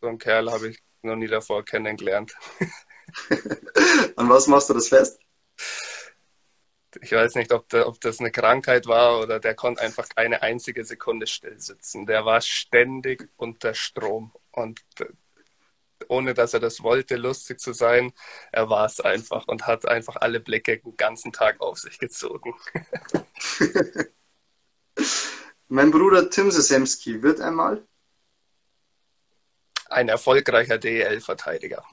So 0.00 0.08
einen 0.08 0.18
Kerl 0.18 0.50
habe 0.50 0.68
ich 0.68 0.82
noch 1.02 1.16
nie 1.16 1.26
davor 1.26 1.64
kennengelernt. 1.64 2.34
An 4.16 4.28
was 4.28 4.46
machst 4.46 4.70
du 4.70 4.74
das 4.74 4.88
fest? 4.88 5.20
Ich 7.00 7.12
weiß 7.12 7.34
nicht, 7.34 7.52
ob, 7.52 7.68
der, 7.68 7.88
ob, 7.88 8.00
das 8.00 8.20
eine 8.20 8.30
Krankheit 8.30 8.86
war 8.86 9.20
oder 9.20 9.38
der 9.38 9.54
konnte 9.54 9.82
einfach 9.82 10.08
keine 10.08 10.42
einzige 10.42 10.84
Sekunde 10.84 11.26
still 11.26 11.60
sitzen. 11.60 12.06
Der 12.06 12.24
war 12.24 12.40
ständig 12.40 13.28
unter 13.36 13.74
Strom 13.74 14.32
und 14.52 14.80
ohne 16.08 16.34
dass 16.34 16.54
er 16.54 16.60
das 16.60 16.82
wollte, 16.82 17.16
lustig 17.16 17.58
zu 17.58 17.72
sein, 17.72 18.12
er 18.52 18.68
war 18.68 18.86
es 18.86 19.00
einfach 19.00 19.48
und 19.48 19.66
hat 19.66 19.86
einfach 19.88 20.16
alle 20.16 20.40
Blicke 20.40 20.78
den 20.78 20.96
ganzen 20.96 21.32
Tag 21.32 21.60
auf 21.60 21.78
sich 21.78 21.98
gezogen. 21.98 22.54
mein 25.68 25.90
Bruder 25.90 26.30
Tim 26.30 26.50
Sesemski 26.50 27.22
wird 27.22 27.40
einmal 27.40 27.86
ein 29.88 30.08
erfolgreicher 30.08 30.78
DEL-Verteidiger. 30.78 31.84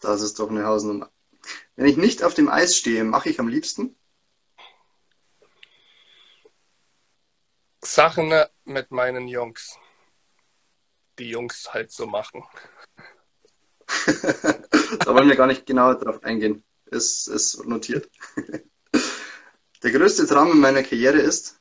Das 0.00 0.22
ist 0.22 0.38
doch 0.38 0.50
eine 0.50 0.64
Hausnummer. 0.64 1.10
Wenn 1.76 1.86
ich 1.86 1.96
nicht 1.96 2.22
auf 2.22 2.34
dem 2.34 2.48
Eis 2.48 2.76
stehe, 2.76 3.04
mache 3.04 3.30
ich 3.30 3.40
am 3.40 3.48
liebsten? 3.48 3.96
Sachen 7.82 8.32
mit 8.64 8.90
meinen 8.90 9.28
Jungs. 9.28 9.78
Die 11.18 11.30
Jungs 11.30 11.72
halt 11.72 11.90
so 11.90 12.06
machen. 12.06 12.44
da 14.06 15.14
wollen 15.14 15.28
wir 15.28 15.36
gar 15.36 15.46
nicht 15.46 15.66
genauer 15.66 15.96
drauf 15.96 16.22
eingehen. 16.22 16.64
Ist, 16.86 17.28
ist 17.28 17.64
notiert. 17.66 18.08
Der 19.82 19.92
größte 19.92 20.26
Traum 20.26 20.52
in 20.52 20.58
meiner 20.58 20.82
Karriere 20.82 21.18
ist? 21.18 21.57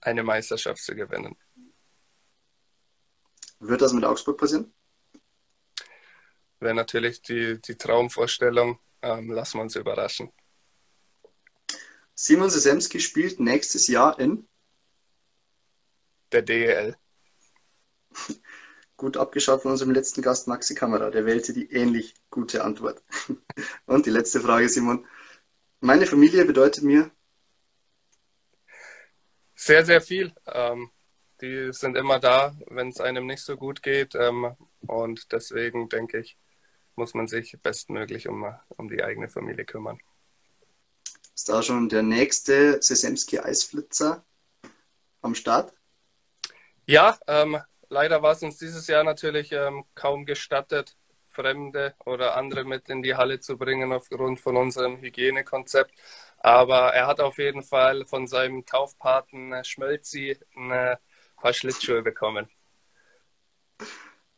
Eine 0.00 0.22
Meisterschaft 0.22 0.82
zu 0.82 0.94
gewinnen. 0.94 1.36
Wird 3.60 3.82
das 3.82 3.92
mit 3.92 4.04
Augsburg 4.04 4.38
passieren? 4.38 4.72
Wäre 6.60 6.74
natürlich 6.74 7.22
die, 7.22 7.60
die 7.60 7.76
Traumvorstellung. 7.76 8.78
Ähm, 9.02 9.30
lassen 9.30 9.58
wir 9.58 9.62
uns 9.62 9.76
überraschen. 9.76 10.32
Simon 12.14 12.50
Sesemski 12.50 12.98
spielt 13.00 13.38
nächstes 13.38 13.86
Jahr 13.86 14.18
in? 14.18 14.48
Der 16.32 16.42
DEL. 16.42 16.96
Gut 18.96 19.16
abgeschaut 19.16 19.62
von 19.62 19.70
unserem 19.70 19.92
letzten 19.92 20.22
Gast 20.22 20.48
Maxi 20.48 20.74
Kamera. 20.74 21.10
Der 21.10 21.24
wählte 21.26 21.52
die 21.52 21.70
ähnlich 21.70 22.14
gute 22.30 22.64
Antwort. 22.64 23.02
Und 23.86 24.06
die 24.06 24.10
letzte 24.10 24.40
Frage, 24.40 24.68
Simon. 24.68 25.06
Meine 25.80 26.06
Familie 26.06 26.44
bedeutet 26.44 26.82
mir? 26.82 27.08
Sehr, 29.68 29.84
sehr 29.84 30.00
viel. 30.00 30.32
Ähm, 30.46 30.90
die 31.42 31.74
sind 31.74 31.94
immer 31.94 32.18
da, 32.18 32.56
wenn 32.68 32.88
es 32.88 33.02
einem 33.02 33.26
nicht 33.26 33.42
so 33.42 33.54
gut 33.58 33.82
geht. 33.82 34.14
Ähm, 34.14 34.56
und 34.86 35.30
deswegen 35.30 35.90
denke 35.90 36.20
ich, 36.20 36.38
muss 36.96 37.12
man 37.12 37.28
sich 37.28 37.54
bestmöglich 37.62 38.28
um, 38.28 38.46
um 38.68 38.88
die 38.88 39.04
eigene 39.04 39.28
Familie 39.28 39.66
kümmern. 39.66 39.98
Ist 41.34 41.50
da 41.50 41.62
schon 41.62 41.90
der 41.90 42.02
nächste 42.02 42.80
Sesemski 42.80 43.40
Eisflitzer 43.40 44.24
am 45.20 45.34
Start? 45.34 45.74
Ja, 46.86 47.18
ähm, 47.26 47.58
leider 47.90 48.22
war 48.22 48.32
es 48.32 48.42
uns 48.42 48.56
dieses 48.56 48.86
Jahr 48.86 49.04
natürlich 49.04 49.52
ähm, 49.52 49.84
kaum 49.94 50.24
gestattet, 50.24 50.96
Fremde 51.26 51.94
oder 52.06 52.38
andere 52.38 52.64
mit 52.64 52.88
in 52.88 53.02
die 53.02 53.16
Halle 53.16 53.38
zu 53.38 53.58
bringen 53.58 53.92
aufgrund 53.92 54.40
von 54.40 54.56
unserem 54.56 54.96
Hygienekonzept. 54.96 55.92
Aber 56.38 56.94
er 56.94 57.06
hat 57.06 57.20
auf 57.20 57.38
jeden 57.38 57.62
Fall 57.62 58.04
von 58.04 58.26
seinem 58.26 58.64
Taufpaten 58.64 59.52
äh, 59.52 59.64
Schmölzi 59.64 60.38
ein 60.56 60.96
paar 61.40 61.52
Schlittschuhe 61.52 62.02
bekommen. 62.02 62.48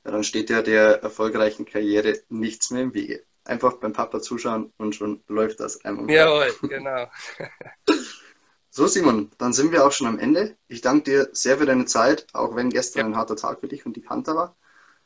Ja, 0.04 0.12
dann 0.12 0.24
steht 0.24 0.50
ja 0.50 0.62
der 0.62 1.02
erfolgreichen 1.02 1.66
Karriere 1.66 2.18
nichts 2.28 2.70
mehr 2.70 2.82
im 2.82 2.94
Wege. 2.94 3.24
Einfach 3.44 3.74
beim 3.74 3.92
Papa 3.92 4.20
zuschauen 4.20 4.72
und 4.76 4.94
schon 4.94 5.22
läuft 5.28 5.60
das 5.60 5.84
einmal. 5.84 6.10
Jawohl, 6.10 6.54
genau. 6.62 7.10
so, 8.70 8.86
Simon, 8.86 9.30
dann 9.38 9.52
sind 9.52 9.72
wir 9.72 9.84
auch 9.84 9.92
schon 9.92 10.06
am 10.06 10.18
Ende. 10.18 10.56
Ich 10.68 10.80
danke 10.80 11.04
dir 11.04 11.28
sehr 11.32 11.58
für 11.58 11.66
deine 11.66 11.84
Zeit, 11.84 12.26
auch 12.32 12.56
wenn 12.56 12.70
gestern 12.70 13.00
ja. 13.00 13.06
ein 13.06 13.16
harter 13.16 13.36
Tag 13.36 13.60
für 13.60 13.68
dich 13.68 13.84
und 13.84 13.94
die 13.94 14.00
Panther 14.00 14.34
war. 14.34 14.56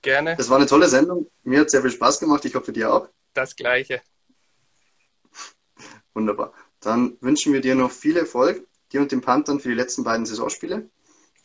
Gerne. 0.02 0.36
Es 0.38 0.50
war 0.50 0.58
eine 0.58 0.66
tolle 0.66 0.88
Sendung. 0.88 1.30
Mir 1.42 1.60
hat 1.60 1.70
sehr 1.70 1.80
viel 1.80 1.90
Spaß 1.90 2.20
gemacht. 2.20 2.44
Ich 2.44 2.54
hoffe, 2.54 2.72
dir 2.72 2.92
auch. 2.92 3.08
Das 3.32 3.56
Gleiche. 3.56 4.02
Wunderbar. 6.12 6.52
Dann 6.84 7.16
wünschen 7.20 7.52
wir 7.52 7.60
dir 7.60 7.74
noch 7.74 7.90
viel 7.90 8.16
Erfolg, 8.16 8.66
dir 8.92 9.00
und 9.00 9.10
den 9.12 9.20
Panthern 9.20 9.60
für 9.60 9.68
die 9.68 9.74
letzten 9.74 10.04
beiden 10.04 10.26
Saisonspiele. 10.26 10.88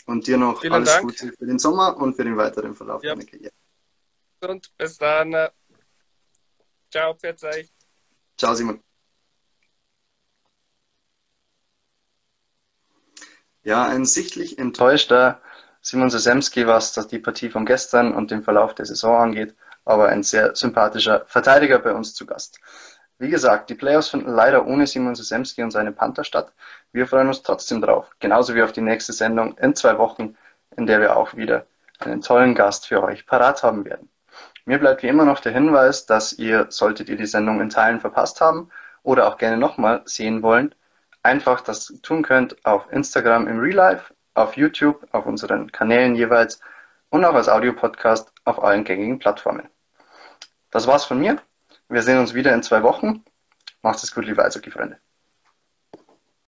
Und 0.05 0.27
dir 0.27 0.37
noch 0.37 0.61
Vielen 0.61 0.73
alles 0.73 0.89
Dank. 0.89 1.03
Gute 1.03 1.31
für 1.33 1.45
den 1.45 1.59
Sommer 1.59 1.97
und 1.97 2.15
für 2.15 2.23
den 2.23 2.35
weiteren 2.35 2.73
Verlauf 2.73 3.03
ja. 3.03 3.13
deiner 3.13 3.25
Karriere. 3.25 3.53
Und 4.41 4.75
bis 4.77 4.97
dann. 4.97 5.49
Ciao, 6.91 7.13
Petzai. 7.13 7.67
Ciao, 8.37 8.55
Simon. 8.55 8.81
Ja, 13.63 13.85
ein 13.85 14.05
sichtlich 14.05 14.57
enttäuschter 14.57 15.41
Simon 15.81 16.09
Sesemski, 16.09 16.65
was 16.65 16.93
die 17.07 17.19
Partie 17.19 17.49
von 17.49 17.65
gestern 17.65 18.13
und 18.13 18.31
den 18.31 18.43
Verlauf 18.43 18.73
der 18.73 18.85
Saison 18.85 19.21
angeht, 19.21 19.55
aber 19.85 20.09
ein 20.09 20.23
sehr 20.23 20.55
sympathischer 20.55 21.25
Verteidiger 21.27 21.79
bei 21.79 21.93
uns 21.93 22.13
zu 22.13 22.25
Gast. 22.25 22.59
Wie 23.19 23.29
gesagt, 23.29 23.69
die 23.69 23.75
Playoffs 23.75 24.09
finden 24.09 24.31
leider 24.31 24.65
ohne 24.65 24.87
Simon 24.87 25.13
Sesemski 25.13 25.61
und 25.61 25.71
seine 25.71 25.91
Panther 25.91 26.23
statt. 26.23 26.53
Wir 26.93 27.05
freuen 27.05 27.27
uns 27.27 27.43
trotzdem 27.43 27.81
drauf. 27.81 28.07
Genauso 28.19 28.55
wie 28.55 28.63
auf 28.63 28.71
die 28.71 28.81
nächste 28.81 29.11
Sendung 29.11 29.57
in 29.57 29.75
zwei 29.75 29.97
Wochen, 29.97 30.37
in 30.77 30.87
der 30.87 31.01
wir 31.01 31.17
auch 31.17 31.35
wieder 31.35 31.65
einen 31.99 32.21
tollen 32.21 32.55
Gast 32.55 32.87
für 32.87 33.03
euch 33.03 33.25
parat 33.25 33.61
haben 33.61 33.83
werden. 33.83 34.09
Mir 34.63 34.79
bleibt 34.79 35.03
wie 35.03 35.09
immer 35.09 35.25
noch 35.25 35.41
der 35.41 35.51
Hinweis, 35.51 36.05
dass 36.05 36.31
ihr, 36.31 36.67
solltet 36.69 37.09
ihr 37.09 37.17
die 37.17 37.25
Sendung 37.25 37.59
in 37.59 37.69
Teilen 37.69 37.99
verpasst 37.99 38.39
haben 38.39 38.69
oder 39.03 39.27
auch 39.27 39.37
gerne 39.37 39.57
nochmal 39.57 40.01
sehen 40.05 40.41
wollen, 40.41 40.73
einfach 41.21 41.59
das 41.59 41.93
tun 42.01 42.23
könnt 42.23 42.65
auf 42.65 42.89
Instagram 42.91 43.47
im 43.47 43.59
Real 43.59 43.75
Life, 43.75 44.13
auf 44.33 44.55
YouTube, 44.55 45.05
auf 45.11 45.25
unseren 45.25 45.71
Kanälen 45.73 46.15
jeweils 46.15 46.61
und 47.09 47.25
auch 47.25 47.33
als 47.33 47.49
Audiopodcast 47.49 48.31
auf 48.45 48.63
allen 48.63 48.85
gängigen 48.85 49.19
Plattformen. 49.19 49.67
Das 50.71 50.87
war's 50.87 51.03
von 51.03 51.19
mir. 51.19 51.41
Wir 51.89 52.03
sehen 52.03 52.19
uns 52.19 52.35
wieder 52.35 52.53
in 52.53 52.61
zwei 52.61 52.83
Wochen. 52.83 53.23
Macht 53.81 54.03
es 54.03 54.13
gut, 54.13 54.25
liebe 54.25 54.45
Eishockey-Freunde. 54.45 54.99